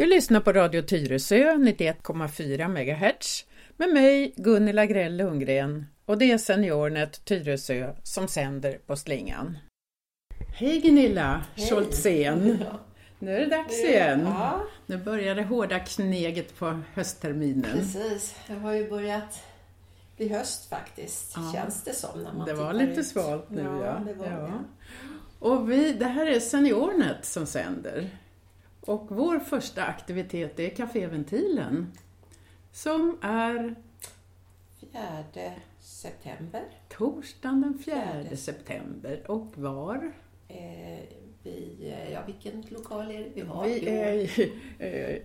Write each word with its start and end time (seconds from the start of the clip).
Du 0.00 0.06
lyssnar 0.06 0.40
på 0.40 0.52
Radio 0.52 0.82
Tyresö 0.82 1.54
91,4 1.54 2.68
MHz 2.68 3.46
med 3.76 3.88
mig 3.88 4.34
Gunilla 4.36 4.86
Grell 4.86 5.16
Lundgren 5.16 5.86
och 6.04 6.18
det 6.18 6.32
är 6.32 6.38
Seniornet 6.38 7.24
Tyresö 7.24 7.94
som 8.02 8.28
sänder 8.28 8.78
på 8.86 8.96
slingan. 8.96 9.58
Hej 10.54 10.80
Gunilla 10.80 11.44
Scholtzén! 11.56 12.58
Ja. 12.60 12.80
Nu 13.18 13.36
är 13.36 13.40
det 13.40 13.46
dags 13.46 13.84
igen. 13.84 14.20
Ja. 14.24 14.64
Nu 14.86 14.96
börjar 14.96 15.34
det 15.34 15.42
hårda 15.42 15.78
kneget 15.78 16.58
på 16.58 16.80
höstterminen. 16.94 17.72
Precis, 17.72 18.34
det 18.46 18.54
har 18.54 18.72
ju 18.72 18.90
börjat 18.90 19.42
bli 20.16 20.28
höst 20.28 20.68
faktiskt, 20.68 21.32
ja. 21.36 21.52
känns 21.54 21.82
det 21.84 21.92
som. 21.92 22.22
När 22.22 22.32
man 22.32 22.46
det 22.46 22.54
var 22.54 22.72
lite 22.72 23.00
ut. 23.00 23.06
svalt 23.06 23.50
nu 23.50 23.62
ja. 23.62 23.86
ja. 23.86 24.02
Det 24.06 24.14
var 24.14 24.26
ja. 24.26 24.40
Det. 24.40 24.64
Och 25.38 25.70
vi, 25.70 25.92
det 25.92 26.06
här 26.06 26.26
är 26.26 26.40
Seniornet 26.40 27.24
som 27.24 27.46
sänder. 27.46 28.10
Och 28.90 29.06
vår 29.08 29.38
första 29.38 29.84
aktivitet 29.84 30.60
är 30.60 30.68
Caféventilen 30.68 31.86
som 32.72 33.18
är 33.22 33.74
4 34.80 35.52
september. 35.80 36.64
Torsdagen 36.88 37.60
den 37.60 37.78
4, 37.78 37.94
4. 38.28 38.36
september. 38.36 39.30
Och 39.30 39.58
var? 39.58 40.12
Eh, 40.48 40.56
vi, 41.42 41.76
eh, 41.80 42.12
ja, 42.12 42.20
vilken 42.26 42.64
lokal 42.68 43.10
är 43.10 43.18
det 43.18 43.30
vi 43.34 43.40
har? 43.40 43.64
Vi 43.64 43.88
är 43.88 44.12
i 44.12 44.52
eh, 44.78 45.22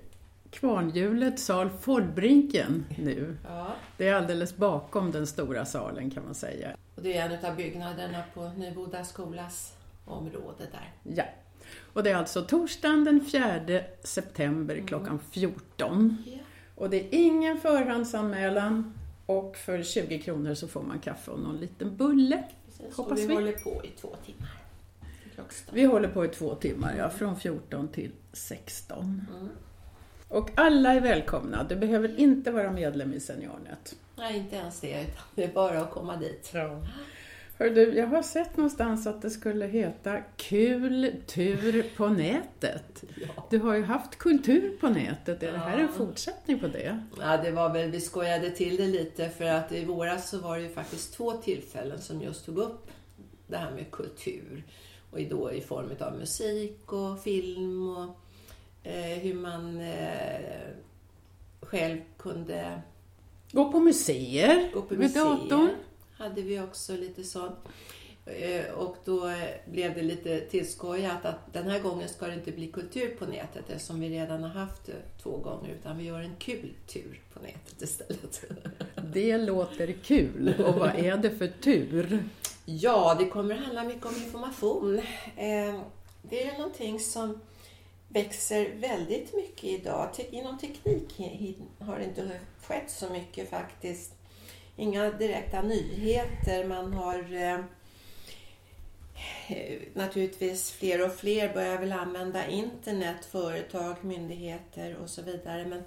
Kvarnhjulet, 0.49 1.39
sal 1.39 1.70
Fordbrinken 1.70 2.85
nu. 2.97 3.37
Ja. 3.43 3.67
Det 3.97 4.07
är 4.07 4.13
alldeles 4.13 4.55
bakom 4.55 5.12
den 5.12 5.27
stora 5.27 5.65
salen 5.65 6.12
kan 6.12 6.25
man 6.25 6.35
säga. 6.35 6.77
Och 6.95 7.01
det 7.01 7.18
är 7.18 7.29
en 7.29 7.45
av 7.45 7.55
byggnaderna 7.55 8.23
på 8.34 8.47
Nyboda 8.47 9.03
skolas 9.03 9.77
område 10.05 10.68
där. 10.71 10.93
Ja. 11.03 11.23
Och 11.94 12.04
det 12.04 12.12
är 12.12 12.16
alltså 12.16 12.41
torsdagen 12.41 13.04
den 13.04 13.26
4 13.26 13.82
september 14.04 14.76
mm. 14.76 14.88
klockan 14.88 15.20
14. 15.32 16.24
Yeah. 16.26 16.40
Och 16.76 16.90
det 16.90 16.98
är 16.98 17.08
ingen 17.12 17.60
förhandsanmälan 17.60 18.94
och 19.26 19.58
för 19.58 19.84
20 19.84 20.20
kronor 20.20 20.54
så 20.54 20.68
får 20.68 20.82
man 20.82 20.99
kaffe 20.99 21.32
och 21.32 21.40
någon 21.40 21.58
liten 21.58 21.98
bulle. 21.98 22.43
Precis, 22.66 22.98
hoppas 22.98 23.20
vi. 23.20 23.27
vi 23.27 23.36
håller 23.36 23.52
på 23.52 23.82
i 23.84 23.90
två 24.02 24.16
timmar. 24.26 24.66
Vi 25.71 25.84
håller 25.84 26.08
på 26.08 26.26
i 26.26 26.27
två 26.27 26.55
timmar, 26.55 26.96
ja. 26.98 27.10
Från 27.10 27.40
14 27.40 27.88
till 27.88 28.12
16. 28.34 29.27
Mm. 29.36 29.49
Och 30.27 30.49
alla 30.55 30.93
är 30.93 31.02
välkomna. 31.02 31.63
Du 31.63 31.76
behöver 31.76 32.20
inte 32.20 32.52
vara 32.52 32.71
medlem 32.71 33.13
i 33.13 33.20
Seniornet. 33.20 33.96
Nej, 34.16 34.38
inte 34.38 34.55
ens 34.55 34.80
det. 34.80 35.02
Utan 35.02 35.24
det 35.36 35.43
är 35.43 35.54
bara 35.54 35.82
att 35.82 35.91
komma 35.91 36.18
dit. 36.18 36.52
Ja. 36.54 36.82
Hör 37.57 37.70
du, 37.70 37.93
jag 37.93 38.07
har 38.07 38.21
sett 38.21 38.57
någonstans 38.57 39.07
att 39.07 39.21
det 39.21 39.29
skulle 39.29 39.65
heta 39.65 40.21
Kul 40.35 41.13
tur 41.27 41.85
på 41.97 42.07
nätet. 42.09 43.03
Ja. 43.35 43.47
Du 43.49 43.59
har 43.59 43.75
ju 43.75 43.84
haft 43.84 44.17
kultur 44.17 44.77
på 44.79 44.89
nätet. 44.89 45.43
Är 45.43 45.47
ja. 45.47 45.53
det 45.53 45.57
här 45.57 45.77
en 45.77 45.93
fortsättning 45.93 46.59
på 46.59 46.67
det? 46.67 47.03
Ja, 47.20 47.37
det 47.37 47.51
var 47.51 47.73
väl, 47.73 47.91
vi 47.91 48.01
skojade 48.01 48.51
till 48.51 48.77
det 48.77 48.87
lite 48.87 49.29
för 49.29 49.45
att 49.45 49.71
i 49.71 49.85
våras 49.85 50.29
så 50.29 50.39
var 50.39 50.57
det 50.57 50.63
ju 50.63 50.70
faktiskt 50.70 51.13
två 51.13 51.31
tillfällen 51.31 52.01
som 52.01 52.21
just 52.21 52.45
tog 52.45 52.57
upp 52.57 52.91
det 53.47 53.57
här 53.57 53.71
med 53.71 53.91
kultur. 53.91 54.63
Och 55.12 55.19
då 55.29 55.51
i 55.51 55.62
form 55.62 55.90
av 55.99 56.17
musik 56.17 56.93
och 56.93 57.19
film 57.23 57.97
och 57.97 58.17
eh, 58.84 59.17
hur 59.19 59.34
man 59.34 59.81
eh, 59.81 60.59
själv 61.62 62.01
kunde 62.17 62.81
Gå 63.51 63.71
på 63.71 63.79
museer 63.79 64.72
gå 64.73 64.81
på 64.81 64.94
med 64.94 65.00
museer. 65.00 65.23
datorn 65.23 65.69
hade 66.18 66.41
vi 66.41 66.59
också 66.59 66.94
lite 66.94 67.24
sånt. 67.24 67.56
Eh, 68.25 68.72
och 68.74 68.96
då 69.06 69.31
blev 69.66 69.94
det 69.94 70.02
lite 70.02 70.40
tillskojat 70.40 71.26
att 71.26 71.53
den 71.53 71.68
här 71.68 71.80
gången 71.80 72.09
ska 72.09 72.28
det 72.28 72.34
inte 72.34 72.52
bli 72.52 72.68
kultur 72.68 73.16
på 73.20 73.26
nätet 73.26 73.70
eftersom 73.70 74.00
vi 74.00 74.09
redan 74.09 74.44
har 74.44 74.50
haft 74.50 74.86
det 74.86 75.22
två 75.24 75.38
gånger 75.38 75.70
utan 75.80 75.98
vi 75.98 76.04
gör 76.04 76.20
en 76.20 76.36
kul 76.36 76.74
tur 76.88 77.22
på 77.34 77.40
nätet 77.40 77.81
istället. 77.81 78.44
Det 79.14 79.38
låter 79.38 79.92
kul. 79.92 80.54
Och 80.66 80.75
vad 80.75 80.96
är 80.96 81.18
det 81.18 81.31
för 81.31 81.48
tur? 81.48 82.24
Ja, 82.66 83.16
det 83.20 83.25
kommer 83.25 83.56
handla 83.56 83.84
mycket 83.84 84.06
om 84.06 84.16
information. 84.16 85.00
Eh, 85.36 85.81
det 86.22 86.44
är 86.44 86.58
någonting 86.58 87.00
som 87.00 87.40
växer 88.08 88.75
väldigt 88.75 89.36
mycket 89.36 89.64
idag. 89.64 90.09
Inom 90.30 90.58
teknik 90.58 91.20
har 91.80 92.00
det 92.00 92.04
inte 92.04 92.40
skett 92.62 92.92
så 92.92 93.09
mycket 93.09 93.50
faktiskt 93.50 94.15
inga 94.75 95.12
direkta 95.12 95.62
nyheter. 95.62 96.68
Man 96.68 96.94
har 96.94 97.34
eh, 97.34 97.59
naturligtvis 99.94 100.72
fler 100.72 101.06
och 101.06 101.16
fler 101.16 101.53
börjar 101.53 101.78
väl 101.78 101.91
använda 101.91 102.47
internet, 102.47 103.25
företag, 103.25 103.96
myndigheter 104.02 104.96
och 104.96 105.09
så 105.09 105.22
vidare. 105.22 105.66
Men 105.66 105.84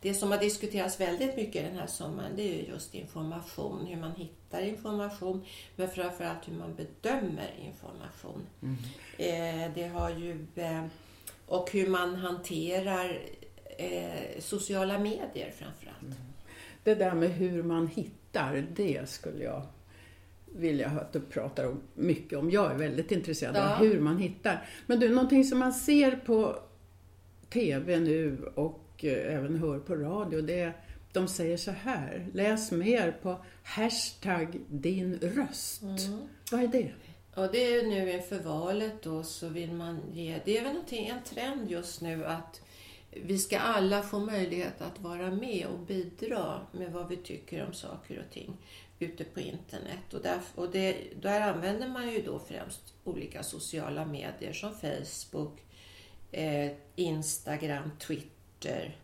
det 0.00 0.14
som 0.14 0.30
har 0.30 0.38
diskuterats 0.38 1.00
väldigt 1.00 1.36
mycket 1.36 1.64
den 1.64 1.78
här 1.78 1.86
sommaren 1.86 2.32
det 2.36 2.42
är 2.42 2.68
just 2.68 2.94
information, 2.94 3.86
hur 3.86 3.96
man 3.96 4.12
hittar 4.12 4.62
information 4.62 5.44
men 5.76 5.88
framförallt 5.88 6.48
hur 6.48 6.52
man 6.54 6.74
bedömer 6.74 7.54
information. 7.64 8.46
Mm. 8.62 8.76
Eh, 9.18 9.74
det 9.74 9.86
har 9.86 10.10
ju, 10.10 10.46
eh, 10.54 10.84
och 11.46 11.70
hur 11.72 11.88
man 11.88 12.14
hanterar 12.14 13.18
eh, 13.78 14.40
sociala 14.40 14.98
medier 14.98 15.50
framförallt. 15.50 16.02
Mm. 16.02 16.14
Det 16.84 16.94
där 16.94 17.14
med 17.14 17.30
hur 17.30 17.62
man 17.62 17.86
hittar 17.86 18.25
hittar, 18.36 18.66
det 18.76 19.08
skulle 19.08 19.44
jag 19.44 19.62
vilja 20.54 20.88
att 20.88 21.12
du 21.12 21.20
pratar 21.20 21.66
om, 21.66 21.80
mycket 21.94 22.38
om. 22.38 22.50
Jag 22.50 22.72
är 22.72 22.74
väldigt 22.74 23.12
intresserad 23.12 23.56
ja. 23.56 23.74
av 23.74 23.84
hur 23.84 24.00
man 24.00 24.18
hittar. 24.18 24.68
Men 24.86 25.00
du, 25.00 25.08
någonting 25.08 25.44
som 25.44 25.58
man 25.58 25.72
ser 25.72 26.10
på 26.16 26.58
TV 27.48 28.00
nu 28.00 28.50
och 28.54 29.04
eh, 29.04 29.34
även 29.34 29.56
hör 29.56 29.78
på 29.78 29.94
radio, 29.94 30.40
det 30.40 30.60
är 30.60 30.72
de 31.12 31.28
säger 31.28 31.56
så 31.56 31.70
här, 31.70 32.26
läs 32.32 32.70
mer 32.70 33.16
på 33.22 33.36
hashtag 33.62 34.60
din 34.68 35.18
röst. 35.22 35.82
Mm. 35.82 36.20
Vad 36.50 36.62
är 36.62 36.68
det? 36.68 36.92
Och 37.34 37.52
det 37.52 37.74
är 37.74 37.86
nu 37.86 38.12
inför 38.12 38.38
valet 38.38 39.02
då 39.02 39.22
så 39.22 39.48
vill 39.48 39.72
man 39.72 40.00
ge, 40.12 40.40
det 40.44 40.58
är 40.58 40.64
väl 40.64 40.76
en 40.76 41.22
trend 41.22 41.70
just 41.70 42.00
nu 42.00 42.24
att 42.24 42.60
vi 43.24 43.38
ska 43.38 43.58
alla 43.58 44.02
få 44.02 44.18
möjlighet 44.18 44.80
att 44.80 45.00
vara 45.00 45.30
med 45.30 45.66
och 45.66 45.78
bidra 45.78 46.60
med 46.72 46.92
vad 46.92 47.08
vi 47.08 47.16
tycker 47.16 47.66
om 47.66 47.72
saker 47.72 48.24
och 48.26 48.34
ting 48.34 48.56
ute 48.98 49.24
på 49.24 49.40
internet. 49.40 50.14
Och, 50.14 50.22
där, 50.22 50.40
och 50.54 50.70
det, 50.70 50.96
där 51.22 51.40
använder 51.40 51.88
man 51.88 52.12
ju 52.12 52.22
då 52.22 52.38
främst 52.38 52.94
olika 53.04 53.42
sociala 53.42 54.04
medier 54.04 54.52
som 54.52 54.74
Facebook, 54.74 55.60
eh, 56.32 56.72
Instagram, 56.96 57.90
Twitter 57.98 58.96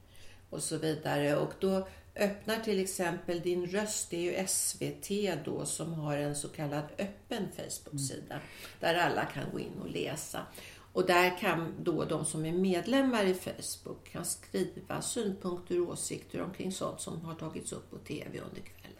och 0.50 0.62
så 0.62 0.76
vidare. 0.76 1.36
Och 1.36 1.52
då 1.60 1.88
öppnar 2.16 2.60
till 2.60 2.80
exempel 2.80 3.40
Din 3.40 3.66
röst, 3.66 4.10
det 4.10 4.16
är 4.16 4.40
ju 4.40 4.46
SVT 4.46 5.44
då 5.44 5.66
som 5.66 5.94
har 5.94 6.16
en 6.16 6.36
så 6.36 6.48
kallad 6.48 6.84
öppen 6.98 7.48
Facebook-sida 7.56 8.34
mm. 8.34 8.46
där 8.80 8.94
alla 8.94 9.24
kan 9.24 9.44
gå 9.52 9.60
in 9.60 9.78
och 9.82 9.90
läsa. 9.90 10.46
Och 10.92 11.06
där 11.06 11.38
kan 11.38 11.74
då 11.82 12.04
de 12.04 12.24
som 12.24 12.44
är 12.44 12.52
medlemmar 12.52 13.24
i 13.24 13.34
Facebook 13.34 14.08
kan 14.12 14.24
skriva 14.24 15.02
synpunkter 15.02 15.80
och 15.80 15.88
åsikter 15.88 16.42
omkring 16.42 16.72
sånt 16.72 17.00
som 17.00 17.20
har 17.20 17.34
tagits 17.34 17.72
upp 17.72 17.90
på 17.90 17.98
TV 17.98 18.28
under 18.28 18.60
kvällen. 18.60 18.96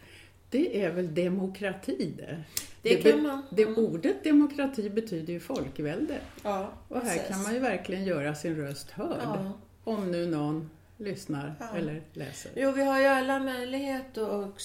Det 0.51 0.83
är 0.83 0.93
väl 0.93 1.15
demokrati 1.15 2.15
det? 2.17 2.45
Det, 2.83 2.97
det, 2.97 3.11
kan 3.11 3.23
man. 3.23 3.43
det 3.51 3.67
ordet 3.67 4.25
demokrati 4.25 4.91
betyder 4.91 5.33
ju 5.33 5.41
folkvälde. 5.41 6.21
Ja, 6.43 6.73
och 6.89 6.97
här 6.97 7.03
precis. 7.03 7.29
kan 7.29 7.43
man 7.43 7.55
ju 7.55 7.59
verkligen 7.59 8.05
göra 8.05 8.35
sin 8.35 8.57
röst 8.57 8.91
hörd. 8.91 9.21
Ja. 9.23 9.53
Om 9.85 10.11
nu 10.11 10.27
någon 10.27 10.71
lyssnar 10.97 11.55
ja. 11.61 11.77
eller 11.77 12.03
läser. 12.13 12.53
Jo, 12.57 12.71
vi 12.73 12.83
har 12.85 13.01
ju 13.01 13.07
alla 13.07 13.39
möjlighet 13.39 14.19
att 14.19 14.63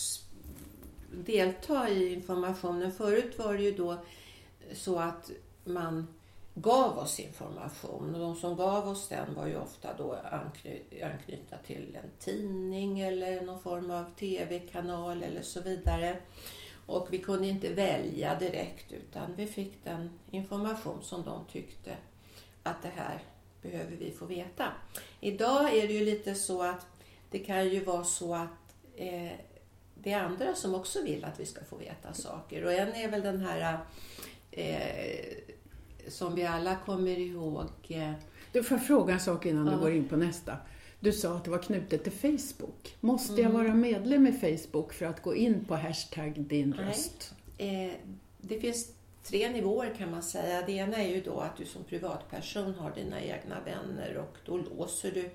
delta 1.11 1.89
i 1.89 2.13
informationen. 2.13 2.91
Förut 2.91 3.39
var 3.39 3.53
det 3.53 3.63
ju 3.63 3.71
då 3.71 3.97
så 4.73 4.99
att 4.99 5.31
man 5.65 6.07
gav 6.61 6.97
oss 6.97 7.19
information. 7.19 8.15
Och 8.15 8.21
de 8.21 8.35
som 8.35 8.55
gav 8.55 8.87
oss 8.87 9.07
den 9.07 9.35
var 9.35 9.47
ju 9.47 9.57
ofta 9.57 9.93
då 9.97 10.17
anknytna 11.01 11.57
till 11.65 11.97
en 12.03 12.09
tidning 12.19 12.99
eller 12.99 13.41
någon 13.41 13.59
form 13.59 13.91
av 13.91 14.05
tv-kanal 14.19 15.23
eller 15.23 15.41
så 15.41 15.61
vidare. 15.61 16.17
Och 16.85 17.07
vi 17.11 17.19
kunde 17.19 17.47
inte 17.47 17.73
välja 17.73 18.39
direkt 18.39 18.91
utan 18.91 19.35
vi 19.35 19.47
fick 19.47 19.83
den 19.83 20.19
information 20.31 21.03
som 21.03 21.23
de 21.23 21.45
tyckte 21.51 21.95
att 22.63 22.81
det 22.81 22.91
här 22.95 23.19
behöver 23.61 23.95
vi 23.95 24.11
få 24.11 24.25
veta. 24.25 24.67
Idag 25.19 25.77
är 25.77 25.87
det 25.87 25.93
ju 25.93 26.05
lite 26.05 26.35
så 26.35 26.63
att 26.63 26.85
det 27.31 27.39
kan 27.39 27.69
ju 27.69 27.83
vara 27.83 28.03
så 28.03 28.35
att 28.35 28.75
eh, 28.95 29.31
det 29.95 30.11
är 30.11 30.19
andra 30.19 30.55
som 30.55 30.75
också 30.75 31.03
vill 31.03 31.25
att 31.25 31.39
vi 31.39 31.45
ska 31.45 31.65
få 31.65 31.75
veta 31.75 32.13
saker. 32.13 32.65
Och 32.65 32.73
en 32.73 32.93
är 32.93 33.11
väl 33.11 33.21
den 33.21 33.41
här 33.41 33.79
eh, 34.51 35.37
som 36.09 36.35
vi 36.35 36.45
alla 36.45 36.75
kommer 36.75 37.19
ihåg. 37.19 37.67
Eh, 37.87 38.11
du 38.51 38.63
får 38.63 38.77
fråga 38.77 39.13
en 39.13 39.19
sak 39.19 39.45
innan 39.45 39.65
ja. 39.65 39.71
du 39.71 39.79
går 39.79 39.91
in 39.91 40.07
på 40.07 40.15
nästa. 40.15 40.57
Du 40.99 41.11
sa 41.11 41.35
att 41.35 41.43
det 41.43 41.51
var 41.51 41.57
knutet 41.57 42.03
till 42.03 42.11
Facebook. 42.11 42.97
Måste 42.99 43.33
mm. 43.33 43.43
jag 43.43 43.51
vara 43.63 43.73
medlem 43.73 44.27
i 44.27 44.31
Facebook 44.31 44.93
för 44.93 45.05
att 45.05 45.21
gå 45.21 45.35
in 45.35 45.65
på 45.65 45.75
hashtag 45.75 46.33
din 46.37 46.73
röst? 46.73 47.33
Eh, 47.57 47.91
det 48.41 48.59
finns 48.59 48.91
tre 49.23 49.49
nivåer 49.49 49.95
kan 49.97 50.11
man 50.11 50.23
säga. 50.23 50.61
Det 50.65 50.71
ena 50.71 50.97
är 50.97 51.09
ju 51.09 51.21
då 51.21 51.39
att 51.39 51.57
du 51.57 51.65
som 51.65 51.83
privatperson 51.83 52.73
har 52.73 52.91
dina 52.95 53.21
egna 53.21 53.55
vänner 53.65 54.17
och 54.17 54.37
då 54.45 54.57
låser 54.57 55.11
du 55.11 55.29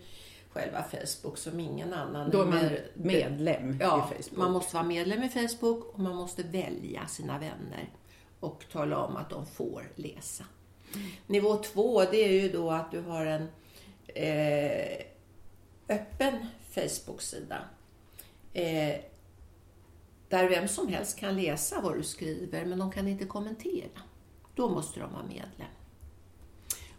själva 0.53 0.83
Facebook 0.83 1.39
som 1.39 1.61
ingen 1.61 1.93
annan. 1.93 2.31
Då 2.31 2.43
är 2.43 2.47
man 2.47 2.71
medlem 2.95 3.79
ja, 3.81 4.09
i 4.11 4.23
Facebook. 4.23 4.39
man 4.39 4.53
måste 4.53 4.75
vara 4.75 4.87
medlem 4.87 5.23
i 5.23 5.29
Facebook 5.29 5.95
och 5.95 6.01
man 6.01 6.17
måste 6.17 6.43
välja 6.43 7.07
sina 7.07 7.39
vänner 7.39 7.91
och 8.41 8.65
tala 8.73 8.99
om 8.99 9.17
att 9.17 9.31
de 9.31 9.47
får 9.47 9.83
läsa. 9.95 10.45
Nivå 11.27 11.57
två, 11.57 12.05
det 12.05 12.25
är 12.25 12.43
ju 12.43 12.49
då 12.49 12.71
att 12.71 12.91
du 12.91 13.01
har 13.01 13.27
en 13.27 13.49
eh, 14.07 15.07
öppen 15.89 16.47
Facebook-sida. 16.71 17.65
Eh, 18.53 18.97
där 20.29 20.49
vem 20.49 20.69
som 20.69 20.89
helst 20.89 21.19
kan 21.19 21.37
läsa 21.43 21.81
vad 21.81 21.97
du 21.97 22.03
skriver, 22.03 22.65
men 22.65 22.79
de 22.79 22.93
kan 22.93 23.09
inte 23.09 23.25
kommentera. 23.25 24.01
Då 24.55 24.69
måste 24.69 25.01
de 25.01 25.13
vara 25.13 25.23
medlem. 25.23 25.69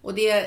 Och 0.01 0.13
det, 0.13 0.41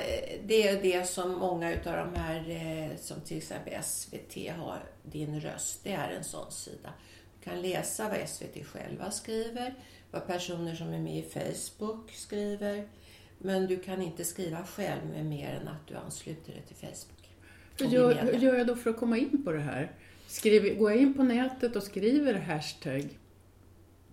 det 0.45 0.69
är 0.69 0.83
det 0.83 1.09
som 1.09 1.33
många 1.33 1.69
av 1.69 1.75
de 1.83 2.15
här, 2.15 2.51
eh, 2.51 2.97
som 2.97 3.21
till 3.21 3.37
exempel 3.37 3.83
SVT 3.83 4.51
har, 4.57 4.83
Din 5.03 5.41
röst, 5.41 5.81
det 5.85 5.93
är 5.93 6.09
en 6.09 6.25
sån 6.25 6.53
sida. 6.53 6.93
Du 7.39 7.51
kan 7.51 7.63
läsa 7.63 8.09
vad 8.09 8.29
SVT 8.29 8.67
själva 8.67 9.11
skriver, 9.11 9.75
vad 10.11 10.27
personer 10.27 10.75
som 10.75 10.93
är 10.93 10.99
med 10.99 11.19
i 11.19 11.23
Facebook 11.23 12.11
skriver, 12.13 12.89
men 13.39 13.67
du 13.67 13.79
kan 13.79 14.03
inte 14.03 14.25
skriva 14.25 14.65
själv 14.65 15.07
med 15.13 15.27
mer 15.27 15.61
än 15.61 15.69
att 15.69 15.87
du 15.87 15.95
ansluter 15.95 16.53
dig 16.53 16.63
till 16.67 16.77
Facebook. 16.77 17.31
Hur 17.79 17.87
gör, 17.87 18.15
hur 18.15 18.39
gör 18.39 18.55
jag 18.55 18.67
då 18.67 18.77
för 18.77 18.91
att 18.91 18.97
komma 18.97 19.19
in 19.19 19.45
på 19.45 19.53
det 19.53 19.61
här? 19.61 19.93
Skriver, 20.27 20.75
går 20.75 20.91
jag 20.91 21.01
in 21.01 21.15
på 21.15 21.23
nätet 21.23 21.77
och 21.77 21.83
skriver 21.83 22.35
hashtag 22.35 23.19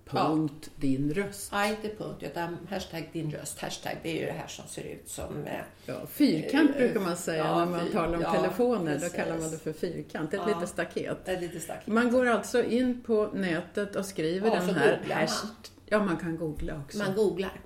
punkt 0.06 0.64
ja. 0.64 0.72
din 0.76 1.14
röst? 1.14 1.52
Nej, 1.52 1.72
inte 1.72 1.96
punkt, 1.96 2.24
utan 2.24 2.58
hashtag 2.70 3.10
din 3.14 3.32
röst. 3.32 3.60
Hashtag, 3.60 3.98
det 4.04 4.10
är 4.10 4.20
ju 4.20 4.26
det 4.26 4.32
här 4.32 4.48
som 4.48 4.68
ser 4.68 4.84
ut 4.84 5.10
som... 5.10 5.44
Eh, 5.46 5.54
ja, 5.86 6.06
fyrkant 6.08 6.70
äh, 6.70 6.78
brukar 6.78 7.00
man 7.00 7.18
säga 7.18 7.46
ja, 7.46 7.66
när 7.66 7.72
man 7.72 7.92
talar 7.92 8.18
om 8.18 8.22
ja, 8.22 8.34
telefoner. 8.34 8.94
Precis. 8.94 9.12
Då 9.12 9.18
kallar 9.18 9.38
man 9.38 9.52
det 9.52 9.58
för 9.58 9.74
fyrkant. 9.74 10.34
Ett 10.34 10.40
ja, 10.48 10.56
litet 10.56 10.70
staket. 10.70 11.28
Ett 11.28 11.42
litet 11.42 11.62
staket. 11.62 11.88
Man 11.88 12.12
går 12.12 12.26
alltså 12.26 12.64
in 12.64 13.02
på 13.02 13.30
nätet 13.34 13.96
och 13.96 14.06
skriver 14.06 14.50
den 14.50 14.76
här 14.76 15.02
hashtag. 15.10 15.50
Ja, 15.86 16.04
man 16.04 16.18
kan 16.18 16.38
googla 16.38 16.82
också. 16.86 16.98
Man 16.98 17.16
googlar 17.16 17.62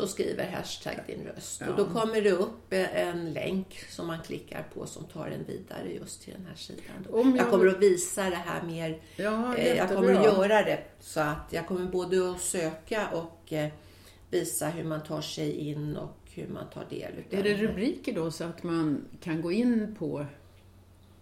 så 0.00 0.06
skriver 0.06 0.50
hashtag 0.50 0.94
din 1.06 1.24
röst. 1.24 1.60
Ja. 1.60 1.70
Och 1.70 1.76
då 1.76 1.86
kommer 1.86 2.22
det 2.22 2.30
upp 2.30 2.72
en 2.72 3.32
länk 3.32 3.84
som 3.88 4.06
man 4.06 4.18
klickar 4.22 4.66
på 4.74 4.86
som 4.86 5.04
tar 5.04 5.26
en 5.26 5.44
vidare 5.44 5.92
just 5.94 6.22
till 6.22 6.32
den 6.32 6.46
här 6.46 6.54
sidan. 6.54 7.06
Jag... 7.12 7.36
jag... 7.36 7.50
kommer 7.50 7.66
att 7.66 7.78
visa 7.78 8.30
det 8.30 8.36
här 8.36 8.62
mer. 8.62 9.02
Ja, 9.16 9.56
eh, 9.56 9.76
jag 9.76 9.88
kommer 9.88 10.14
att 10.14 10.24
göra 10.24 10.62
det 10.62 10.82
så 11.00 11.20
att 11.20 11.46
jag 11.50 11.66
kommer 11.66 11.86
både 11.86 12.30
att 12.30 12.40
söka 12.40 13.08
och 13.08 13.52
eh, 13.52 13.68
visa 14.30 14.68
hur 14.68 14.84
man 14.84 15.02
tar 15.02 15.20
sig 15.20 15.52
in 15.52 15.96
och 15.96 16.16
hur 16.34 16.48
man 16.48 16.70
tar 16.70 16.84
del 16.90 17.12
utav 17.18 17.38
Är 17.38 17.42
det 17.42 17.54
rubriker 17.54 18.14
då 18.14 18.30
så 18.30 18.44
att 18.44 18.62
man 18.62 19.04
kan 19.20 19.42
gå 19.42 19.52
in 19.52 19.96
på 19.98 20.26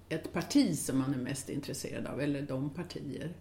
ett 0.09 0.33
parti 0.33 0.79
som 0.79 0.99
man 0.99 1.15
är 1.15 1.19
mest 1.19 1.49
intresserad 1.49 2.07
av 2.07 2.21
eller 2.21 2.43
de 2.43 2.71
partier? 2.71 3.33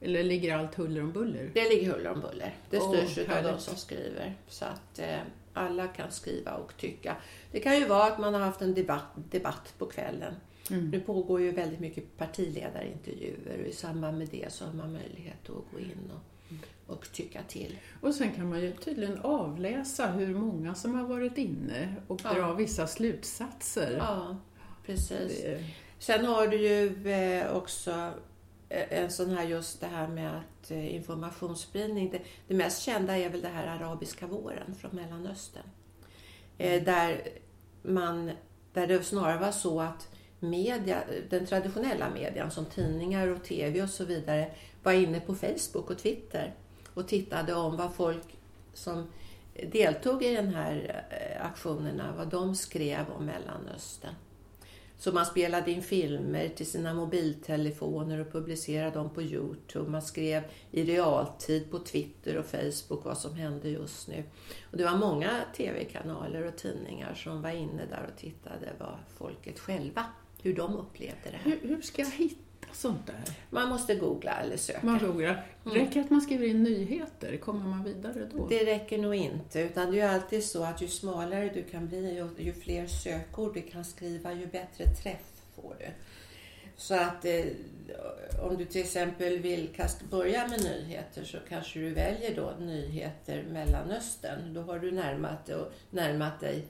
Eller 0.00 0.22
ligger 0.22 0.56
allt 0.56 0.74
huller 0.74 1.02
om 1.02 1.12
buller? 1.12 1.50
Det 1.54 1.68
ligger 1.68 1.92
huller 1.92 2.10
om 2.10 2.20
buller. 2.20 2.54
Det 2.70 2.80
styrs 2.80 3.28
oh, 3.28 3.38
av 3.38 3.44
de 3.44 3.58
som 3.58 3.76
skriver. 3.76 4.34
Så 4.48 4.64
att 4.64 4.98
eh, 4.98 5.18
alla 5.52 5.86
kan 5.86 6.10
skriva 6.10 6.54
och 6.54 6.76
tycka. 6.76 7.16
Det 7.52 7.60
kan 7.60 7.78
ju 7.78 7.86
vara 7.86 8.04
att 8.04 8.18
man 8.18 8.34
har 8.34 8.40
haft 8.40 8.62
en 8.62 8.74
debatt, 8.74 9.04
debatt 9.14 9.74
på 9.78 9.86
kvällen. 9.86 10.34
Mm. 10.70 10.90
Nu 10.90 11.00
pågår 11.00 11.40
ju 11.40 11.50
väldigt 11.50 11.80
mycket 11.80 12.16
partiledarintervjuer 12.16 13.60
och 13.60 13.66
i 13.66 13.72
samband 13.72 14.18
med 14.18 14.28
det 14.28 14.52
så 14.52 14.64
har 14.64 14.72
man 14.72 14.92
möjlighet 14.92 15.42
att 15.42 15.72
gå 15.72 15.78
in 15.78 16.12
och, 16.14 16.94
och 16.94 17.12
tycka 17.12 17.42
till. 17.48 17.78
Och 18.00 18.14
sen 18.14 18.32
kan 18.32 18.48
man 18.48 18.60
ju 18.60 18.72
tydligen 18.72 19.18
avläsa 19.18 20.06
hur 20.06 20.34
många 20.34 20.74
som 20.74 20.94
har 20.94 21.04
varit 21.04 21.38
inne 21.38 21.94
och 22.06 22.20
ja. 22.24 22.32
dra 22.32 22.52
vissa 22.52 22.86
slutsatser. 22.86 23.96
Ja, 23.98 24.36
precis. 24.86 25.42
Det... 25.42 25.64
Sen 25.98 26.24
har 26.24 26.46
du 26.46 26.56
ju 26.56 27.10
eh, 27.12 27.56
också 27.56 28.12
en 28.68 29.10
sån 29.10 29.30
här 29.30 29.44
just 29.44 29.80
det 29.80 29.86
här 29.86 30.08
med 30.08 30.36
att 30.36 30.70
eh, 30.70 30.94
informationsspridning. 30.94 32.10
Det, 32.10 32.20
det, 32.48 32.54
mest 32.54 32.82
kända 32.82 33.18
är 33.18 33.30
väl 33.30 33.40
det 33.40 33.48
här 33.48 33.66
arabiska 33.66 34.26
våren 34.26 34.74
från 34.74 34.90
Mellanöstern. 34.96 35.70
Eh, 36.58 36.72
mm. 36.72 36.84
där, 36.84 37.28
man, 37.82 38.30
där 38.72 38.86
det 38.86 39.02
snarare 39.02 39.38
var 39.38 39.52
så 39.52 39.80
att 39.80 40.08
media, 40.40 41.02
den 41.30 41.46
traditionella 41.46 42.10
median 42.10 42.50
som 42.50 42.64
tidningar 42.64 43.28
och 43.28 43.44
tv 43.44 43.82
och 43.82 43.90
så 43.90 44.04
vidare 44.04 44.50
var 44.82 44.92
inne 44.92 45.20
på 45.20 45.34
Facebook 45.34 45.90
och 45.90 45.98
Twitter 45.98 46.54
och 46.94 47.08
tittade 47.08 47.54
om 47.54 47.76
vad 47.76 47.94
folk 47.94 48.38
som 48.74 49.10
deltog 49.72 50.22
i 50.22 50.34
den 50.34 50.54
här 50.54 51.04
aktionerna, 51.40 52.14
vad 52.16 52.28
de 52.28 52.54
skrev 52.54 53.04
om 53.18 53.24
Mellanöstern. 53.24 54.14
Så 54.98 55.12
man 55.12 55.26
spelade 55.26 55.70
in 55.70 55.82
filmer 55.82 56.48
till 56.48 56.66
sina 56.66 56.94
mobiltelefoner 56.94 58.20
och 58.20 58.32
publicerade 58.32 58.90
dem 58.90 59.10
på 59.10 59.22
Youtube. 59.22 59.90
Man 59.90 60.02
skrev 60.02 60.42
i 60.70 60.84
realtid 60.84 61.70
på 61.70 61.78
Twitter 61.78 62.36
och 62.36 62.46
Facebook 62.46 63.04
vad 63.04 63.18
som 63.18 63.34
hände 63.34 63.68
just 63.68 64.08
nu. 64.08 64.24
Och 64.70 64.76
det 64.76 64.84
var 64.84 64.96
många 64.96 65.30
tv-kanaler 65.56 66.46
och 66.46 66.56
tidningar 66.56 67.14
som 67.14 67.42
var 67.42 67.50
inne 67.50 67.86
där 67.86 68.10
och 68.12 68.18
tittade 68.18 68.72
vad 68.78 68.96
folket 69.18 69.58
själva, 69.58 70.04
hur 70.42 70.54
de 70.54 70.76
upplevde 70.76 71.30
det 71.30 71.36
här. 71.36 71.50
Hur, 71.50 71.68
hur 71.68 71.82
ska 71.82 72.02
jag 72.02 72.10
hitta 72.10 72.45
sånt 72.72 73.06
där? 73.06 73.34
Man 73.50 73.68
måste 73.68 73.94
googla 73.94 74.32
eller 74.32 74.56
söka. 74.56 74.86
Man 74.86 74.98
googlar. 74.98 75.46
Mm. 75.64 75.78
Räcker 75.78 76.00
att 76.00 76.10
man 76.10 76.20
skriver 76.20 76.46
in 76.46 76.62
nyheter? 76.62 77.36
Kommer 77.36 77.68
man 77.68 77.84
vidare 77.84 78.28
då? 78.32 78.46
Det 78.46 78.64
räcker 78.64 78.98
nog 78.98 79.14
inte. 79.14 79.60
Utan 79.60 79.90
det 79.92 80.00
är 80.00 80.14
alltid 80.14 80.44
så 80.44 80.64
att 80.64 80.82
ju 80.82 80.88
smalare 80.88 81.50
du 81.54 81.62
kan 81.62 81.88
bli 81.88 82.20
och 82.20 82.40
ju 82.40 82.52
fler 82.52 82.86
sökord 82.86 83.54
du 83.54 83.62
kan 83.62 83.84
skriva, 83.84 84.32
ju 84.32 84.46
bättre 84.46 84.84
träff 85.02 85.42
får 85.54 85.76
du. 85.78 85.86
Så 86.76 86.94
att 86.94 87.24
eh, 87.24 87.44
om 88.42 88.56
du 88.56 88.64
till 88.64 88.80
exempel 88.80 89.38
vill 89.38 89.68
börja 90.10 90.48
med 90.48 90.62
nyheter 90.62 91.24
så 91.24 91.38
kanske 91.48 91.78
du 91.78 91.90
väljer 91.90 92.36
då 92.36 92.54
nyheter 92.58 93.44
Mellanöstern. 93.52 94.54
Då 94.54 94.62
har 94.62 94.78
du 94.78 94.92
närmat, 94.92 95.48
och 95.48 95.72
närmat 95.90 96.40
dig, 96.40 96.64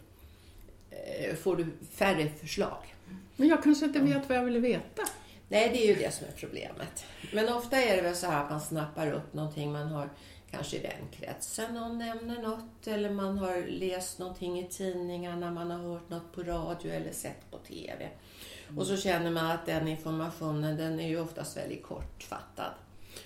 eh, 0.91 1.35
får 1.35 1.57
du 1.57 1.67
färre 1.91 2.29
förslag. 2.29 2.95
Men 3.37 3.49
jag 3.49 3.63
kanske 3.63 3.85
inte 3.85 3.99
vet 3.99 4.29
vad 4.29 4.39
jag 4.39 4.45
vill 4.45 4.59
veta. 4.59 5.03
Nej, 5.49 5.71
det 5.71 5.85
är 5.85 5.95
ju 5.95 5.95
det 5.95 6.15
som 6.15 6.27
är 6.27 6.33
problemet. 6.33 7.05
Men 7.33 7.49
ofta 7.49 7.77
är 7.77 7.97
det 7.97 8.03
väl 8.03 8.17
så 8.17 8.27
här 8.27 8.45
att 8.45 8.51
man 8.51 8.61
snappar 8.61 9.13
upp 9.13 9.35
någonting 9.35 9.73
man 9.73 9.89
har 9.89 10.11
kanske 10.51 10.77
i 10.77 10.81
vänkretsen, 10.81 11.75
någon 11.75 11.99
nämner 11.99 12.43
något 12.43 12.87
eller 12.87 13.11
man 13.11 13.39
har 13.39 13.67
läst 13.69 14.19
någonting 14.19 14.59
i 14.59 14.69
tidningarna, 14.69 15.51
man 15.51 15.71
har 15.71 15.79
hört 15.79 16.09
något 16.09 16.33
på 16.33 16.43
radio 16.43 16.93
eller 16.93 17.13
sett 17.13 17.51
på 17.51 17.59
TV. 17.59 18.11
Mm. 18.69 18.79
Och 18.79 18.87
så 18.87 18.97
känner 18.97 19.31
man 19.31 19.51
att 19.51 19.67
den 19.67 19.89
informationen 19.89 20.77
den 20.77 21.01
är 21.01 21.09
ju 21.09 21.21
oftast 21.21 21.57
väldigt 21.57 21.83
kortfattad. 21.83 22.73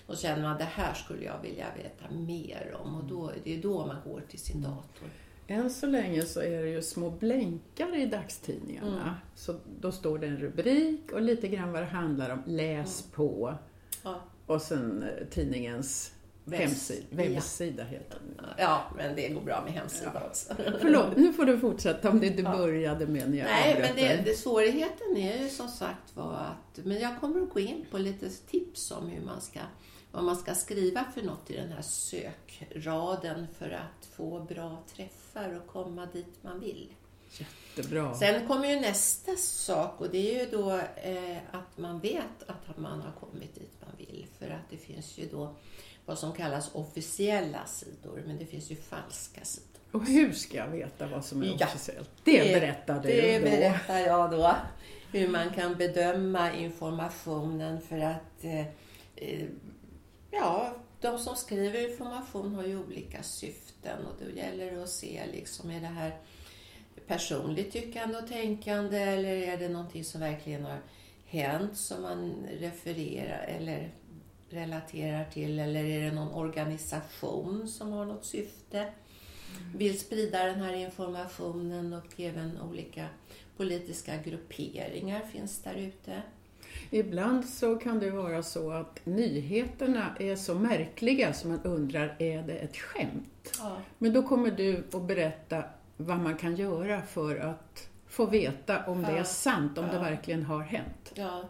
Och 0.06 0.14
så 0.14 0.22
känner 0.22 0.42
man 0.42 0.52
att 0.52 0.58
det 0.58 0.64
här 0.64 0.94
skulle 0.94 1.24
jag 1.24 1.42
vilja 1.42 1.66
veta 1.76 2.14
mer 2.14 2.76
om 2.82 2.96
och 2.96 3.04
då, 3.04 3.32
det 3.44 3.54
är 3.54 3.62
då 3.62 3.86
man 3.86 3.96
går 4.04 4.22
till 4.28 4.38
sin 4.38 4.56
mm. 4.56 4.70
dator. 4.70 5.08
Än 5.50 5.70
så 5.70 5.86
länge 5.86 6.22
så 6.22 6.40
är 6.40 6.62
det 6.62 6.68
ju 6.68 6.82
små 6.82 7.10
blänkar 7.10 7.96
i 7.96 8.06
dagstidningarna. 8.06 9.02
Mm. 9.02 9.14
Så 9.34 9.54
då 9.80 9.92
står 9.92 10.18
det 10.18 10.26
en 10.26 10.36
rubrik 10.36 11.12
och 11.12 11.22
lite 11.22 11.48
grann 11.48 11.72
vad 11.72 11.82
det 11.82 11.86
handlar 11.86 12.30
om. 12.30 12.42
Läs 12.46 13.02
mm. 13.02 13.12
på. 13.14 13.54
Ja. 14.02 14.20
Och 14.46 14.62
sen 14.62 15.02
eh, 15.02 15.26
tidningens 15.26 16.12
hemsida. 16.52 17.06
Webbsida 17.10 17.82
ja. 17.82 17.88
heter 17.88 18.18
den. 18.36 18.46
Ja, 18.58 18.82
men 18.96 19.16
det 19.16 19.28
går 19.28 19.40
bra 19.40 19.62
med 19.64 19.72
hemsida 19.72 20.10
ja. 20.14 20.26
också. 20.26 20.54
Förlåt, 20.80 21.16
nu 21.16 21.32
får 21.32 21.44
du 21.44 21.58
fortsätta 21.58 22.10
om 22.10 22.20
det 22.20 22.30
du 22.30 22.42
började 22.58 23.06
med 23.06 23.30
när 23.30 23.38
jag 23.38 23.46
Nej, 23.46 23.78
men 23.80 23.96
det, 23.96 24.22
det, 24.24 24.34
svårigheten 24.34 25.16
är 25.16 25.42
ju 25.42 25.48
som 25.48 25.68
sagt 25.68 26.16
var 26.16 26.32
att... 26.32 26.84
Men 26.84 27.00
jag 27.00 27.20
kommer 27.20 27.42
att 27.42 27.50
gå 27.50 27.60
in 27.60 27.86
på 27.90 27.98
lite 27.98 28.28
tips 28.28 28.90
om 28.90 29.08
hur 29.08 29.24
man 29.26 29.40
ska 29.40 29.60
vad 30.12 30.24
man 30.24 30.36
ska 30.36 30.54
skriva 30.54 31.04
för 31.14 31.22
något 31.22 31.50
i 31.50 31.56
den 31.56 31.72
här 31.72 31.82
sökraden 31.82 33.46
för 33.58 33.70
att 33.70 34.06
få 34.06 34.40
bra 34.40 34.82
träffar 34.94 35.56
och 35.56 35.66
komma 35.66 36.06
dit 36.06 36.42
man 36.42 36.60
vill. 36.60 36.94
Jättebra. 37.30 38.14
Sen 38.14 38.46
kommer 38.46 38.68
ju 38.68 38.80
nästa 38.80 39.36
sak 39.36 40.00
och 40.00 40.10
det 40.10 40.34
är 40.34 40.44
ju 40.44 40.50
då 40.50 40.72
eh, 40.96 41.36
att 41.50 41.78
man 41.78 42.00
vet 42.00 42.42
att 42.46 42.78
man 42.78 43.00
har 43.00 43.12
kommit 43.12 43.54
dit 43.54 43.72
man 43.80 43.90
vill. 43.98 44.26
För 44.38 44.50
att 44.50 44.70
det 44.70 44.76
finns 44.76 45.18
ju 45.18 45.28
då 45.28 45.54
vad 46.06 46.18
som 46.18 46.32
kallas 46.32 46.70
officiella 46.74 47.66
sidor, 47.66 48.22
men 48.26 48.38
det 48.38 48.46
finns 48.46 48.70
ju 48.70 48.76
falska 48.76 49.44
sidor. 49.44 49.66
Och 49.92 50.06
hur 50.06 50.32
ska 50.32 50.56
jag 50.56 50.68
veta 50.68 51.06
vad 51.06 51.24
som 51.24 51.42
är 51.42 51.56
ja, 51.58 51.66
officiellt? 51.66 52.10
Det, 52.24 52.44
det 52.44 52.60
berättar 52.60 53.02
du 53.02 53.08
Det 53.08 53.38
då. 53.38 53.44
berättar 53.44 53.98
jag 53.98 54.30
då. 54.30 54.56
Hur 55.12 55.28
man 55.28 55.50
kan 55.50 55.74
bedöma 55.74 56.52
informationen 56.52 57.80
för 57.80 57.98
att 57.98 58.44
eh, 58.44 58.66
eh 59.16 59.46
Ja, 60.30 60.74
de 61.00 61.18
som 61.18 61.36
skriver 61.36 61.90
information 61.90 62.54
har 62.54 62.64
ju 62.64 62.78
olika 62.78 63.22
syften 63.22 64.06
och 64.06 64.24
då 64.24 64.30
gäller 64.36 64.70
det 64.70 64.82
att 64.82 64.88
se 64.88 65.22
liksom, 65.32 65.70
är 65.70 65.80
det 65.80 65.86
här 65.86 66.18
personligt 67.06 67.72
tyckande 67.72 68.18
och 68.18 68.28
tänkande 68.28 68.98
eller 68.98 69.28
är 69.28 69.56
det 69.56 69.68
någonting 69.68 70.04
som 70.04 70.20
verkligen 70.20 70.64
har 70.64 70.78
hänt 71.26 71.76
som 71.76 72.02
man 72.02 72.46
refererar 72.60 73.46
eller 73.46 73.90
relaterar 74.50 75.24
till 75.24 75.58
eller 75.58 75.84
är 75.84 76.00
det 76.00 76.12
någon 76.12 76.34
organisation 76.34 77.68
som 77.68 77.92
har 77.92 78.04
något 78.04 78.24
syfte? 78.24 78.92
Vill 79.76 80.00
sprida 80.00 80.44
den 80.44 80.60
här 80.60 80.72
informationen 80.72 81.92
och 81.92 82.20
även 82.20 82.60
olika 82.60 83.06
politiska 83.56 84.16
grupperingar 84.16 85.20
finns 85.20 85.62
där 85.62 85.74
ute. 85.74 86.22
Ibland 86.90 87.44
så 87.44 87.76
kan 87.76 87.98
det 87.98 88.10
vara 88.10 88.42
så 88.42 88.70
att 88.70 89.06
nyheterna 89.06 90.16
är 90.18 90.36
så 90.36 90.54
märkliga 90.54 91.32
som 91.32 91.50
man 91.50 91.60
undrar, 91.62 92.16
är 92.18 92.42
det 92.42 92.54
ett 92.54 92.76
skämt? 92.76 93.58
Ja. 93.58 93.76
Men 93.98 94.12
då 94.12 94.22
kommer 94.22 94.50
du 94.50 94.84
att 94.92 95.02
berätta 95.02 95.64
vad 95.96 96.18
man 96.18 96.36
kan 96.36 96.56
göra 96.56 97.02
för 97.02 97.36
att 97.36 97.88
få 98.08 98.26
veta 98.26 98.84
om 98.86 99.02
ja. 99.02 99.10
det 99.10 99.18
är 99.18 99.24
sant, 99.24 99.78
om 99.78 99.84
ja. 99.84 99.92
det 99.92 99.98
verkligen 99.98 100.42
har 100.42 100.60
hänt. 100.60 101.12
Ja. 101.14 101.44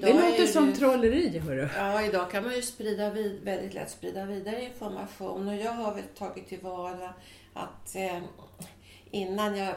det 0.00 0.12
låter 0.12 0.46
som 0.46 0.66
ju, 0.66 0.72
trolleri, 0.72 1.38
hörru. 1.38 1.68
Ja, 1.76 2.02
idag 2.02 2.30
kan 2.30 2.44
man 2.44 2.56
ju 2.56 2.62
sprida 2.62 3.10
vid, 3.10 3.40
väldigt 3.44 3.74
lätt 3.74 3.90
sprida 3.90 4.24
vidare 4.24 4.64
information 4.64 5.48
och 5.48 5.56
jag 5.56 5.72
har 5.72 5.94
väl 5.94 6.04
tagit 6.18 6.48
tillvara 6.48 7.14
att 7.54 7.96
eh, 7.96 8.18
innan 9.10 9.56
jag 9.56 9.74